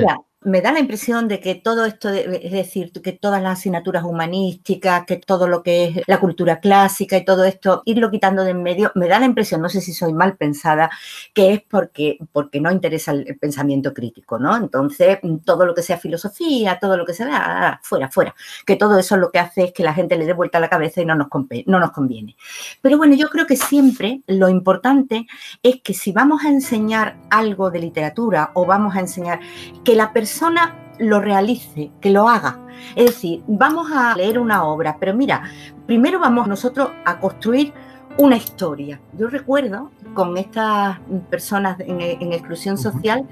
me 0.49 0.63
da 0.63 0.73
la 0.73 0.81
impresión 0.81 1.29
de 1.29 1.41
que 1.41 1.55
todo 1.55 1.85
esto, 1.85 2.09
es 2.09 2.51
decir, 2.51 2.91
que 2.93 3.13
todas 3.13 3.43
las 3.43 3.59
asignaturas 3.59 4.05
humanísticas, 4.05 5.05
que 5.07 5.17
todo 5.17 5.47
lo 5.47 5.63
que 5.63 5.85
es 5.85 6.03
la 6.07 6.19
cultura 6.19 6.59
clásica 6.61 7.17
y 7.17 7.25
todo 7.25 7.45
esto, 7.45 7.83
irlo 7.85 8.11
quitando 8.11 8.45
de 8.45 8.51
en 8.51 8.63
medio, 8.63 8.91
me 8.95 9.09
da 9.09 9.19
la 9.19 9.27
impresión, 9.27 9.61
no 9.61 9.69
sé 9.69 9.81
si 9.81 9.93
soy 9.93 10.13
mal 10.13 10.37
pensada, 10.37 10.91
que 11.35 11.53
es 11.53 11.63
porque, 11.63 12.19
porque 12.33 12.61
no 12.61 12.73
interesa 12.73 13.13
el, 13.13 13.37
pensamiento 13.39 13.93
crítico, 13.93 14.39
¿no? 14.39 14.57
Entonces, 14.57 15.19
todo 15.45 15.67
lo 15.67 15.75
que 15.75 15.83
sea 15.83 15.99
filosofía, 15.99 16.79
todo 16.81 16.97
lo 16.97 17.05
que 17.05 17.13
sea, 17.13 17.29
ah, 17.31 17.69
ah, 17.69 17.81
fuera, 17.83 18.11
fuera, 18.11 18.35
que 18.67 18.77
todo 18.77 18.99
eso 18.99 19.17
lo 19.17 19.31
que 19.31 19.39
hace 19.39 19.65
es 19.65 19.73
que 19.73 19.83
la 19.83 19.93
gente 19.93 20.17
le 20.17 20.25
dé 20.25 20.33
vuelta 20.33 20.59
la 20.59 20.71
cabeza 20.71 21.03
y 21.03 21.05
no 21.05 21.15
nos, 21.15 21.29
no 21.67 21.79
nos 21.79 21.93
conviene. 21.93 22.37
Pero 22.81 22.97
bueno, 22.97 23.15
yo 23.15 23.29
creo 23.29 23.47
que 23.47 23.57
siempre 23.57 24.23
lo 24.27 24.49
importante 24.49 25.27
es 25.63 25.83
que 25.83 25.93
si 25.93 26.13
vamos 26.13 26.45
a 26.45 26.49
enseñar 26.49 27.19
algo 27.31 27.71
de 27.71 27.81
literatura 27.81 28.51
o 28.55 28.65
vamos 28.65 28.97
a 28.97 29.01
enseñar 29.01 29.41
que 29.85 29.95
la 29.95 30.13
persona 30.13 30.38
persona 30.39 30.77
lo 31.01 31.21
realice, 31.21 31.91
que 32.01 32.11
lo 32.11 32.29
haga. 32.29 32.61
Es 32.95 33.07
decir, 33.07 33.43
vamos 33.49 33.91
a 33.91 34.15
leer 34.15 34.39
una 34.39 34.63
obra, 34.63 34.97
pero 35.01 35.13
mira, 35.13 35.43
primero 35.85 36.21
vamos 36.21 36.47
nosotros 36.47 36.91
a 37.05 37.19
construir 37.19 37.73
una 38.19 38.37
historia. 38.37 39.01
Yo 39.15 39.27
recuerdo 39.27 39.91
con 40.15 40.37
estas 40.37 41.01
personas 41.29 41.81
en, 41.81 42.01
exclusión 42.33 42.79
social 42.79 43.27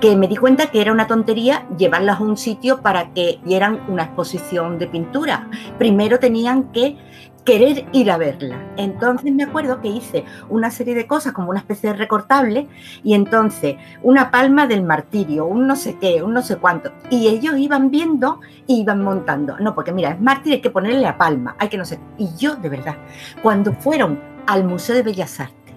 que 0.00 0.16
me 0.16 0.26
di 0.26 0.34
cuenta 0.34 0.72
que 0.72 0.80
era 0.80 0.90
una 0.90 1.06
tontería 1.06 1.68
llevarlas 1.78 2.18
a 2.18 2.24
un 2.24 2.36
sitio 2.36 2.80
para 2.82 3.12
que 3.12 3.38
dieran 3.44 3.82
una 3.88 4.04
exposición 4.04 4.76
de 4.80 4.88
pintura. 4.88 5.48
Primero 5.78 6.18
tenían 6.18 6.72
que 6.72 6.96
querer 7.44 7.86
ir 7.92 8.10
a 8.10 8.18
verla. 8.18 8.56
Entonces 8.76 9.32
me 9.32 9.44
acuerdo 9.44 9.80
que 9.80 9.88
hice 9.88 10.24
una 10.48 10.70
serie 10.70 10.94
de 10.94 11.06
cosas 11.06 11.32
como 11.32 11.50
una 11.50 11.60
especie 11.60 11.90
de 11.90 11.96
recortable 11.96 12.68
y 13.02 13.14
entonces 13.14 13.76
una 14.02 14.30
palma 14.30 14.66
del 14.66 14.82
martirio, 14.82 15.46
un 15.46 15.66
no 15.66 15.76
sé 15.76 15.96
qué, 15.98 16.22
un 16.22 16.34
no 16.34 16.42
sé 16.42 16.56
cuánto. 16.56 16.92
Y 17.10 17.28
ellos 17.28 17.56
iban 17.58 17.90
viendo 17.90 18.40
y 18.66 18.80
iban 18.80 19.02
montando. 19.02 19.58
No, 19.58 19.74
porque 19.74 19.92
mira, 19.92 20.10
es 20.10 20.20
mártir, 20.20 20.54
hay 20.54 20.60
que 20.60 20.70
ponerle 20.70 21.00
la 21.00 21.16
palma, 21.16 21.56
hay 21.58 21.68
que 21.68 21.78
no 21.78 21.84
sé. 21.84 21.98
Y 22.18 22.28
yo, 22.36 22.56
de 22.56 22.68
verdad, 22.68 22.96
cuando 23.42 23.72
fueron 23.72 24.20
al 24.46 24.64
Museo 24.64 24.96
de 24.96 25.02
Bellas 25.02 25.40
Artes 25.40 25.74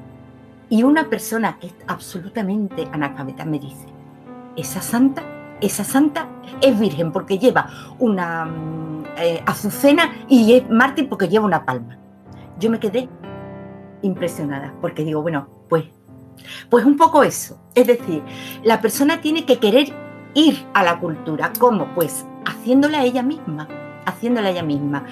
y 0.70 0.84
una 0.84 1.10
persona 1.10 1.58
que 1.60 1.68
es 1.68 1.76
absolutamente 1.88 2.88
analfabeta 2.92 3.46
me 3.46 3.60
dice, 3.60 3.86
esa 4.56 4.82
santa, 4.82 5.24
esa 5.66 5.84
santa 5.84 6.28
es 6.62 6.78
virgen 6.80 7.12
porque 7.12 7.40
lleva 7.40 7.70
una 8.00 8.46
mm, 8.46 9.04
eh, 9.18 9.44
azucena 9.46 10.12
y 10.28 10.54
es 10.54 10.70
mártir 10.70 11.10
porque 11.10 11.28
lleva 11.28 11.46
una 11.46 11.66
palma. 11.66 11.98
Yo 12.60 12.70
me 12.70 12.80
quedé 12.80 13.10
impresionada 14.02 14.74
porque 14.82 15.04
digo, 15.04 15.22
bueno, 15.22 15.48
pues, 15.70 15.86
pues 16.70 16.86
un 16.86 16.98
poco 16.98 17.24
eso. 17.24 17.60
Es 17.76 17.88
decir, 17.88 18.24
la 18.64 18.82
persona 18.82 19.22
tiene 19.22 19.46
que 19.46 19.60
querer 19.60 19.94
ir 20.34 20.66
a 20.74 20.84
la 20.84 21.00
cultura. 21.00 21.52
¿Cómo? 21.60 21.94
Pues 21.96 22.26
haciéndola 22.46 23.04
ella 23.04 23.24
misma 23.24 23.68
haciéndola 24.06 24.50
ella 24.50 24.64
misma, 24.64 25.06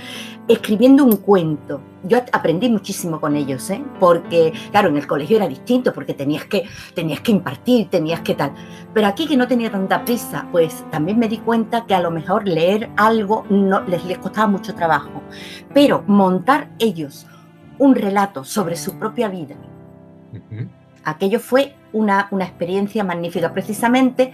escribiendo 0.48 1.04
un 1.04 1.18
cuento. 1.18 1.82
Yo 2.04 2.20
aprendí 2.32 2.70
muchísimo 2.70 3.22
con 3.22 3.36
ellos, 3.36 3.70
¿eh? 3.70 3.84
porque, 4.00 4.54
claro, 4.72 4.90
en 4.90 4.98
el 4.98 5.06
colegio 5.06 5.38
era 5.38 5.48
distinto, 5.48 5.94
porque 5.94 6.14
tenías 6.14 6.46
que, 6.46 6.64
tenías 6.96 7.22
que 7.22 7.32
impartir, 7.32 7.90
tenías 7.90 8.22
que 8.22 8.34
tal. 8.34 8.54
Pero 8.94 9.08
aquí 9.08 9.28
que 9.28 9.38
no 9.38 9.48
tenía 9.48 9.72
tanta 9.72 10.04
prisa, 10.04 10.48
pues 10.52 10.84
también 10.90 11.20
me 11.20 11.28
di 11.28 11.38
cuenta 11.38 11.86
que 11.86 11.94
a 11.94 12.02
lo 12.02 12.10
mejor 12.10 12.48
leer 12.48 12.90
algo 12.98 13.46
no, 13.50 13.82
les, 13.82 14.04
les 14.06 14.18
costaba 14.18 14.48
mucho 14.48 14.74
trabajo. 14.74 15.22
Pero 15.74 16.04
montar 16.08 16.70
ellos 16.80 17.28
un 17.78 17.96
relato 17.96 18.44
sobre 18.44 18.76
su 18.76 18.98
propia 19.00 19.28
vida, 19.28 19.56
aquello 21.04 21.40
fue 21.40 21.76
una, 21.94 22.30
experiencia 22.40 23.04
magnífica. 23.04 23.54
Precisamente 23.54 24.32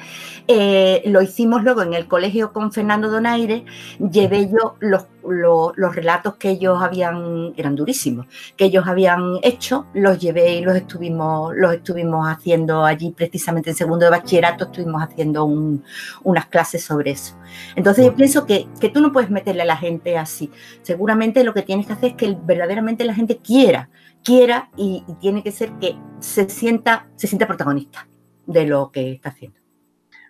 eh, 0.47 1.01
lo 1.05 1.21
hicimos 1.21 1.63
luego 1.63 1.81
en 1.81 1.93
el 1.93 2.07
colegio 2.07 2.53
con 2.53 2.71
Fernando 2.71 3.09
Donaire, 3.09 3.65
llevé 3.99 4.49
yo 4.49 4.75
los, 4.79 5.05
los, 5.27 5.95
relatos 5.95 6.35
que 6.35 6.49
ellos 6.49 6.81
habían, 6.81 7.53
eran 7.57 7.75
durísimos, 7.75 8.27
que 8.55 8.65
ellos 8.65 8.85
habían 8.87 9.37
hecho, 9.41 9.85
los 9.93 10.19
llevé 10.19 10.55
y 10.55 10.61
los 10.61 10.75
estuvimos, 10.75 11.55
los 11.55 11.73
estuvimos 11.73 12.27
haciendo 12.27 12.85
allí 12.85 13.11
precisamente 13.11 13.71
en 13.71 13.75
segundo 13.75 14.05
de 14.05 14.11
bachillerato, 14.11 14.65
estuvimos 14.65 15.01
haciendo 15.01 15.45
unas 15.45 16.45
clases 16.47 16.83
sobre 16.83 17.11
eso. 17.11 17.35
Entonces 17.75 18.05
yo 18.05 18.15
pienso 18.15 18.45
que, 18.45 18.67
que 18.79 18.89
tú 18.89 19.01
no 19.01 19.11
puedes 19.11 19.29
meterle 19.29 19.63
a 19.63 19.65
la 19.65 19.77
gente 19.77 20.17
así. 20.17 20.51
Seguramente 20.81 21.43
lo 21.43 21.53
que 21.53 21.61
tienes 21.61 21.87
que 21.87 21.93
hacer 21.93 22.09
es 22.11 22.15
que 22.15 22.37
verdaderamente 22.45 23.03
la 23.05 23.13
gente 23.13 23.37
quiera 23.37 23.89
quiera 24.27 24.69
y, 24.75 25.05
tiene 25.21 25.41
que 25.41 25.53
ser 25.53 25.71
que 25.79 25.95
se 26.19 26.49
sienta, 26.49 27.07
se 27.15 27.27
sienta 27.27 27.47
protagonista 27.47 28.09
de 28.45 28.65
lo 28.65 28.91
que 28.91 29.13
está 29.13 29.29
haciendo. 29.29 29.57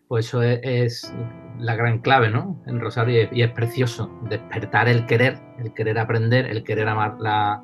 Pues 0.07 0.27
eso 0.27 0.41
es, 0.41 0.59
es 0.63 1.13
la 1.59 1.75
gran 1.75 1.99
clave, 1.99 2.29
¿no? 2.29 2.55
En 2.65 2.79
Rosario 2.79 3.15
y 3.15 3.19
es, 3.23 3.29
y 3.33 3.41
es 3.43 3.51
precioso 3.51 4.09
despertar 4.29 4.87
el 4.87 5.05
querer, 5.05 5.39
el 5.59 5.73
querer 5.73 5.99
aprender, 5.99 6.45
el 6.47 6.63
querer 6.63 6.87
amar 6.87 7.15
la 7.19 7.61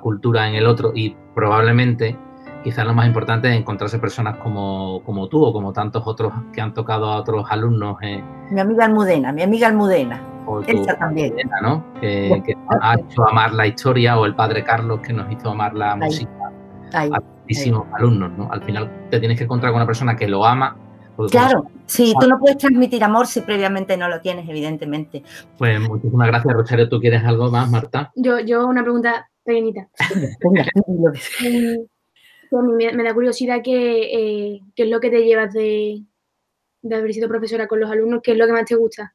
cultura 0.00 0.48
en 0.48 0.54
el 0.54 0.66
otro 0.66 0.92
y 0.94 1.16
probablemente 1.34 2.16
quizás 2.62 2.86
lo 2.86 2.94
más 2.94 3.06
importante 3.06 3.48
es 3.50 3.56
encontrarse 3.56 3.98
personas 3.98 4.36
como, 4.36 5.02
como 5.04 5.28
tú 5.28 5.44
o 5.44 5.52
como 5.52 5.72
tantos 5.72 6.02
otros 6.06 6.32
que 6.52 6.60
han 6.60 6.74
tocado 6.74 7.06
a 7.10 7.16
otros 7.16 7.44
alumnos. 7.50 7.96
eh, 8.02 8.22
Mi 8.50 8.60
amiga 8.60 8.84
Almudena, 8.84 9.32
mi 9.32 9.42
amiga 9.42 9.68
Almudena. 9.68 10.20
o 10.46 10.60
tu 10.62 10.70
Esa 10.70 10.96
también. 10.96 11.32
Elena, 11.32 11.56
¿no? 11.62 11.84
Que, 12.00 12.42
que 12.46 12.54
ha 12.82 12.94
hecho 12.94 13.28
amar 13.28 13.52
la 13.52 13.66
historia 13.66 14.18
o 14.18 14.26
el 14.26 14.34
padre 14.34 14.62
Carlos 14.62 15.00
que 15.00 15.12
nos 15.12 15.30
hizo 15.32 15.50
amar 15.50 15.74
la 15.74 15.92
Ahí. 15.94 15.98
música 16.00 16.52
Ahí. 16.92 17.10
a 17.12 17.20
muchísimos 17.40 17.86
alumnos, 17.94 18.30
¿no? 18.38 18.48
Al 18.52 18.62
final 18.62 18.90
te 19.10 19.18
tienes 19.18 19.38
que 19.38 19.44
encontrar 19.44 19.72
con 19.72 19.78
una 19.80 19.86
persona 19.86 20.14
que 20.16 20.28
lo 20.28 20.44
ama. 20.46 20.76
Claro, 21.28 21.70
sí, 21.86 22.14
tú 22.20 22.28
no 22.28 22.38
puedes 22.38 22.58
transmitir 22.58 23.02
amor 23.04 23.26
si 23.26 23.40
previamente 23.40 23.96
no 23.96 24.08
lo 24.08 24.20
tienes, 24.20 24.48
evidentemente. 24.48 25.22
Pues 25.58 25.80
muchísimas 25.80 26.28
gracias, 26.28 26.54
Rosario. 26.54 26.88
¿Tú 26.88 27.00
quieres 27.00 27.24
algo 27.24 27.50
más, 27.50 27.70
Marta? 27.70 28.12
Yo, 28.14 28.38
yo 28.40 28.66
una 28.66 28.82
pregunta 28.82 29.28
pequeñita. 29.44 29.88
Eh, 31.42 31.78
mí 32.50 32.72
me, 32.72 32.92
me 32.92 33.04
da 33.04 33.14
curiosidad 33.14 33.60
que, 33.62 34.02
eh, 34.54 34.60
qué 34.74 34.82
es 34.82 34.88
lo 34.88 35.00
que 35.00 35.10
te 35.10 35.24
llevas 35.24 35.52
de, 35.52 36.02
de 36.82 36.96
haber 36.96 37.12
sido 37.12 37.28
profesora 37.28 37.68
con 37.68 37.80
los 37.80 37.90
alumnos, 37.90 38.20
qué 38.22 38.32
es 38.32 38.38
lo 38.38 38.46
que 38.46 38.52
más 38.52 38.64
te 38.64 38.74
gusta. 38.74 39.14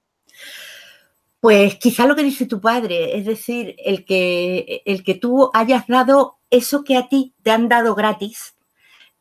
Pues 1.40 1.76
quizá 1.76 2.08
lo 2.08 2.16
que 2.16 2.24
dice 2.24 2.48
tu 2.48 2.60
padre, 2.60 3.18
es 3.18 3.26
decir, 3.26 3.76
el 3.78 4.04
que, 4.04 4.82
el 4.86 5.04
que 5.04 5.16
tú 5.16 5.52
hayas 5.54 5.86
dado 5.88 6.40
eso 6.50 6.84
que 6.84 6.98
a 6.98 7.08
ti 7.08 7.36
te 7.44 7.52
han 7.52 7.70
dado 7.70 7.94
gratis, 7.94 8.55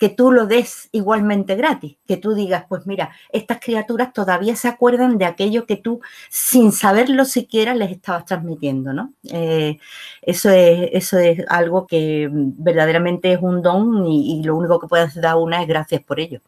que 0.05 0.11
tú 0.11 0.31
lo 0.31 0.47
des 0.47 0.91
igualmente 0.93 1.57
gratis, 1.57 1.97
que 2.07 2.19
tú 2.19 2.35
digas, 2.35 2.67
pues 2.69 2.87
mira, 2.87 3.13
estas 3.33 3.59
criaturas 3.59 4.13
todavía 4.13 4.55
se 4.55 4.69
acuerdan 4.69 5.17
de 5.17 5.25
aquello 5.25 5.65
que 5.65 5.77
tú, 5.77 6.03
sin 6.29 6.73
saberlo 6.73 7.25
siquiera, 7.25 7.75
les 7.75 7.91
estabas 7.91 8.27
transmitiendo, 8.27 8.93
¿no? 8.93 9.15
Eh, 9.33 9.79
eso, 10.21 10.51
es, 10.51 10.91
eso 10.93 11.19
es 11.19 11.43
algo 11.49 11.87
que 11.87 12.29
verdaderamente 12.31 13.33
es 13.33 13.39
un 13.41 13.63
don 13.63 14.07
y, 14.07 14.41
y 14.41 14.45
lo 14.45 14.57
único 14.57 14.79
que 14.79 14.89
puedes 14.89 15.19
dar 15.19 15.37
una 15.37 15.63
es 15.63 15.69
gracias 15.69 16.03
por 16.03 16.21
ello. 16.21 16.43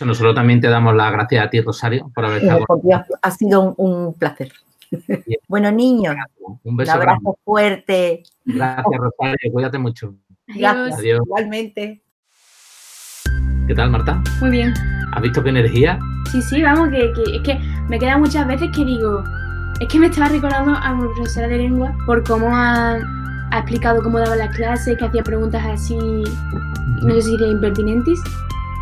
Nosotros 0.00 0.36
también 0.36 0.60
te 0.60 0.68
damos 0.68 0.94
las 0.94 1.10
gracias 1.10 1.44
a 1.44 1.50
ti, 1.50 1.60
Rosario, 1.60 2.08
por 2.14 2.24
haber 2.24 2.44
Eh, 2.44 2.46
estado 2.46 2.64
ha, 3.20 3.30
sido 3.32 3.74
un, 3.76 3.96
un 4.06 4.14
placer. 4.14 4.52
bueno, 5.48 5.72
niños. 5.72 6.14
Un 6.38 6.60
un 6.62 6.76
beso 6.76 6.92
grande. 6.92 7.14
abrazo 7.14 7.36
fuerte. 7.44 8.22
Gracias, 8.44 8.96
Rosario. 8.96 9.52
Cuídate 9.52 9.78
mucho. 9.78 10.14
Gracias. 10.46 11.00
Adiós. 11.00 11.20
Igualmente. 11.24 12.03
¿Qué 13.66 13.74
tal, 13.74 13.90
Marta? 13.90 14.22
Muy 14.40 14.50
bien. 14.50 14.74
¿Has 15.12 15.22
visto 15.22 15.42
qué 15.42 15.50
energía? 15.50 15.98
Sí, 16.30 16.42
sí, 16.42 16.62
vamos, 16.62 16.88
que, 16.90 17.12
que- 17.12 17.36
es 17.36 17.42
que 17.42 17.60
me 17.88 17.98
queda 17.98 18.18
muchas 18.18 18.46
veces 18.46 18.70
que 18.74 18.84
digo, 18.84 19.24
es 19.80 19.88
que 19.88 19.98
me 19.98 20.06
estaba 20.06 20.28
recordando 20.28 20.72
a 20.74 20.94
mi 20.94 21.02
profesora 21.14 21.48
de 21.48 21.58
lengua 21.58 21.92
por 22.06 22.22
cómo 22.24 22.48
ha, 22.54 22.96
ha 23.50 23.58
explicado 23.58 24.02
cómo 24.02 24.18
daba 24.18 24.36
las 24.36 24.54
clases, 24.56 24.98
que 24.98 25.04
hacía 25.04 25.22
preguntas 25.22 25.62
así, 25.66 25.96
no 25.96 27.14
sé 27.14 27.22
si 27.22 27.30
diría 27.32 27.48
impertinentes. 27.48 28.20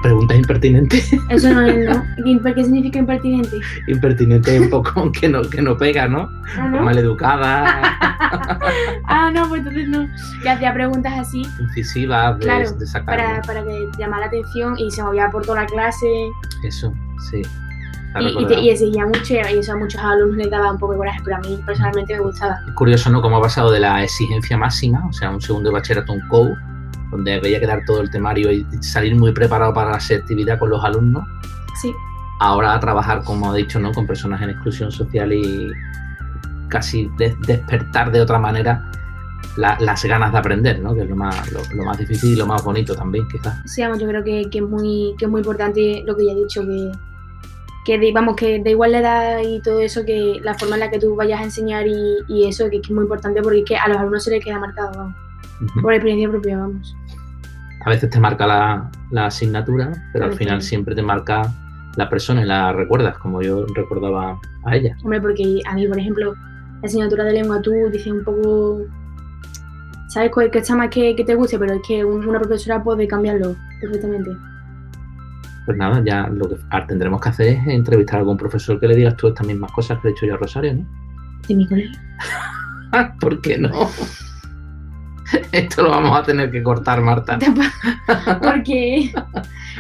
Preguntas 0.03 0.37
impertinentes. 0.37 1.12
Eso 1.29 1.51
no 1.53 1.62
es, 1.62 1.88
¿no? 1.88 2.05
¿Qué 2.55 2.65
significa 2.65 2.99
impertinente? 2.99 3.57
Impertinente 3.87 4.61
un 4.61 4.71
poco 4.71 5.11
que 5.21 5.29
no, 5.29 5.43
que 5.43 5.62
no 5.62 5.77
pega, 5.77 6.09
¿no? 6.09 6.29
¿Ah, 6.57 6.69
no? 6.69 6.83
Maleducada, 6.83 7.99
Ah, 9.07 9.31
no, 9.33 9.49
pues 9.49 9.61
entonces 9.61 9.88
no. 9.88 10.09
Que 10.43 10.51
hacía 10.51 10.73
preguntas 10.75 11.12
así 11.19 11.43
incisivas, 11.61 12.38
de, 12.38 12.45
Claro, 12.45 12.73
de 12.73 12.87
sacar. 12.87 13.17
para, 13.17 13.41
para 13.43 13.65
que 13.65 13.88
llamara 13.99 14.23
la 14.23 14.27
atención 14.27 14.75
y 14.79 14.91
se 14.91 15.03
movía 15.03 15.29
por 15.31 15.45
toda 15.45 15.62
la 15.62 15.67
clase 15.67 16.07
Eso, 16.65 16.93
sí. 17.31 17.43
Y, 17.43 18.19
y, 18.19 18.29
recordaba. 18.29 18.49
te- 18.49 18.61
y 18.61 18.71
exigía 18.71 19.07
mucho 19.07 19.33
y 19.35 19.38
eso 19.59 19.73
a 19.73 19.77
muchos 19.77 20.01
alumnos 20.03 20.37
les 20.37 20.51
daba 20.51 20.71
un 20.73 20.79
poco 20.79 20.93
de 20.93 20.99
coraje, 20.99 21.21
pero 21.25 21.37
a 21.37 21.41
mí 21.41 21.59
personalmente 21.65 22.12
me 22.15 22.21
gustaba. 22.21 22.59
Es 22.69 22.75
curioso, 22.75 23.09
¿no? 23.11 23.23
Cómo 23.23 23.38
ha 23.38 23.41
pasado 23.43 23.71
de 23.71 23.81
la 23.81 24.03
exigencia 24.05 24.59
máxima, 24.59 25.07
o 25.09 25.12
sea, 25.15 25.31
un 25.31 25.41
segundo 25.41 25.71
de 25.71 25.75
bachillerato 25.75 26.12
un 26.12 26.21
COU, 26.29 26.55
donde 27.12 27.35
había 27.35 27.61
que 27.61 27.66
dar 27.66 27.83
todo 27.87 28.01
el 28.01 28.11
temario 28.11 28.51
y 28.51 28.66
salir 28.81 29.14
muy 29.14 29.33
preparado 29.33 29.72
para 29.72 29.90
la 29.92 30.01
selectividad 30.01 30.59
con 30.59 30.70
los 30.70 30.83
alumnos, 30.85 31.25
Sí, 31.81 31.92
ahora 32.40 32.75
a 32.75 32.81
trabajar, 32.81 33.22
como 33.22 33.53
ha 33.53 33.55
dicho, 33.55 33.79
¿no? 33.79 33.92
Con 33.92 34.07
personas 34.07 34.42
en 34.42 34.51
exclusión 34.51 34.90
social 34.90 35.33
y 35.33 35.70
casi 36.68 37.09
des- 37.18 37.38
despertar 37.46 38.11
de 38.11 38.20
otra 38.20 38.38
manera 38.38 38.90
la- 39.57 39.77
las 39.81 40.05
ganas 40.05 40.33
de 40.33 40.38
aprender, 40.38 40.81
¿no? 40.81 40.94
Que 40.94 41.03
es 41.03 41.09
lo 41.09 41.16
más, 41.16 41.51
lo, 41.53 41.61
lo 41.75 41.85
más 41.85 41.98
difícil 41.98 42.33
y 42.33 42.37
lo 42.37 42.46
más 42.46 42.64
bonito 42.64 42.94
también, 42.94 43.27
quizás. 43.29 43.61
sí, 43.66 43.83
vamos, 43.83 43.98
yo 44.01 44.09
creo 44.09 44.25
que, 44.25 44.48
que 44.51 44.59
es 44.59 44.64
muy, 44.64 45.14
que 45.18 45.27
es 45.27 45.31
muy 45.31 45.40
importante 45.40 46.03
lo 46.07 46.16
que 46.16 46.27
ya 46.27 46.33
he 46.33 46.37
dicho, 46.37 46.62
que, 46.62 46.90
que 47.85 47.98
de- 47.98 48.12
vamos, 48.12 48.37
que 48.37 48.62
da 48.62 48.70
igual 48.70 48.92
la 48.92 49.01
edad 49.01 49.38
y 49.44 49.61
todo 49.61 49.81
eso, 49.81 50.05
que 50.07 50.40
la 50.42 50.55
forma 50.55 50.77
en 50.77 50.81
la 50.81 50.90
que 50.90 50.98
tú 50.98 51.14
vayas 51.16 51.40
a 51.40 51.44
enseñar 51.44 51.87
y, 51.87 51.94
y 52.29 52.46
eso, 52.48 52.64
que, 52.70 52.81
que 52.81 52.88
es 52.88 52.90
muy 52.90 53.03
importante 53.03 53.42
porque 53.42 53.59
es 53.59 53.64
que 53.66 53.77
a 53.77 53.88
los 53.88 53.98
alumnos 53.98 54.25
se 54.25 54.31
les 54.31 54.42
queda 54.44 54.59
marcado, 54.59 54.90
vamos, 54.96 55.14
Ujú. 55.61 55.83
por 55.83 55.92
experiencia 55.92 56.29
propia, 56.31 56.59
vamos. 56.59 56.96
A 57.85 57.90
veces 57.90 58.11
te 58.11 58.21
marca 58.21 58.47
la, 58.47 58.90
la 59.11 59.27
asignatura, 59.27 59.90
pero 60.12 60.27
al 60.27 60.33
final 60.35 60.62
siempre 60.62 60.95
te 60.95 61.03
marca 61.03 61.42
la 61.97 62.09
persona 62.09 62.42
y 62.42 62.45
la 62.47 62.73
recuerdas, 62.73 63.18
como 63.18 63.42
yo 63.42 63.66
recordaba 63.75 64.38
a 64.64 64.77
ella. 64.77 64.97
Hombre, 65.03 65.21
porque 65.21 65.61
a 65.66 65.75
mí, 65.75 65.87
por 65.88 65.99
ejemplo, 65.99 66.35
la 66.81 66.87
asignatura 66.87 67.25
de 67.25 67.33
lengua 67.33 67.61
tú 67.61 67.73
dices 67.90 68.12
un 68.12 68.25
poco. 68.25 68.81
¿Sabes 70.09 70.31
cuál 70.31 70.51
que 70.51 70.59
está 70.59 70.77
más 70.77 70.90
que, 70.90 71.16
que 71.16 71.25
te 71.25 71.35
guste? 71.35 71.59
Pero 71.59 71.75
es 71.75 71.81
que 71.87 72.05
un- 72.05 72.27
una 72.27 72.38
profesora 72.38 72.83
puede 72.83 73.09
cambiarlo 73.09 73.57
perfectamente. 73.81 74.31
Pues 75.64 75.77
nada, 75.79 76.03
ya 76.05 76.29
lo 76.29 76.49
que 76.49 76.57
tendremos 76.88 77.21
que 77.21 77.29
hacer 77.31 77.47
es 77.49 77.66
entrevistar 77.68 78.16
a 78.16 78.18
algún 78.21 78.37
profesor 78.37 78.79
que 78.81 78.88
le 78.88 78.97
digas 78.97 79.16
tú 79.16 79.29
estas 79.29 79.47
mismas 79.47 79.71
cosas 79.73 79.99
que 80.01 80.09
le 80.09 80.11
he 80.11 80.14
dicho 80.14 80.27
yo 80.27 80.35
a 80.35 80.37
Rosario, 80.37 80.75
¿no? 80.75 80.87
De 81.49 81.55
mi 81.55 81.66
colegio. 81.66 81.99
¿Por 83.21 83.40
qué 83.40 83.59
no? 83.59 83.71
Esto 85.52 85.82
lo 85.82 85.90
vamos 85.90 86.18
a 86.18 86.22
tener 86.22 86.50
que 86.50 86.62
cortar, 86.62 87.00
Marta. 87.00 87.38
Porque. 88.42 89.12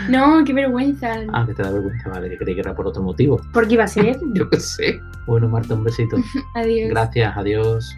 No, 0.08 0.42
qué 0.44 0.52
vergüenza. 0.52 1.20
Ah, 1.32 1.44
que 1.46 1.54
te 1.54 1.62
da 1.62 1.70
vergüenza, 1.70 2.08
vale, 2.08 2.30
que 2.30 2.38
creí 2.38 2.54
que 2.54 2.60
era 2.60 2.74
por 2.74 2.86
otro 2.86 3.02
motivo. 3.02 3.40
Porque 3.52 3.74
iba 3.74 3.84
a 3.84 3.88
ser. 3.88 4.18
Yo 4.34 4.48
qué 4.48 4.60
sé. 4.60 5.00
Bueno, 5.26 5.48
Marta, 5.48 5.74
un 5.74 5.84
besito. 5.84 6.16
Adiós. 6.54 6.90
Gracias, 6.90 7.36
adiós. 7.36 7.96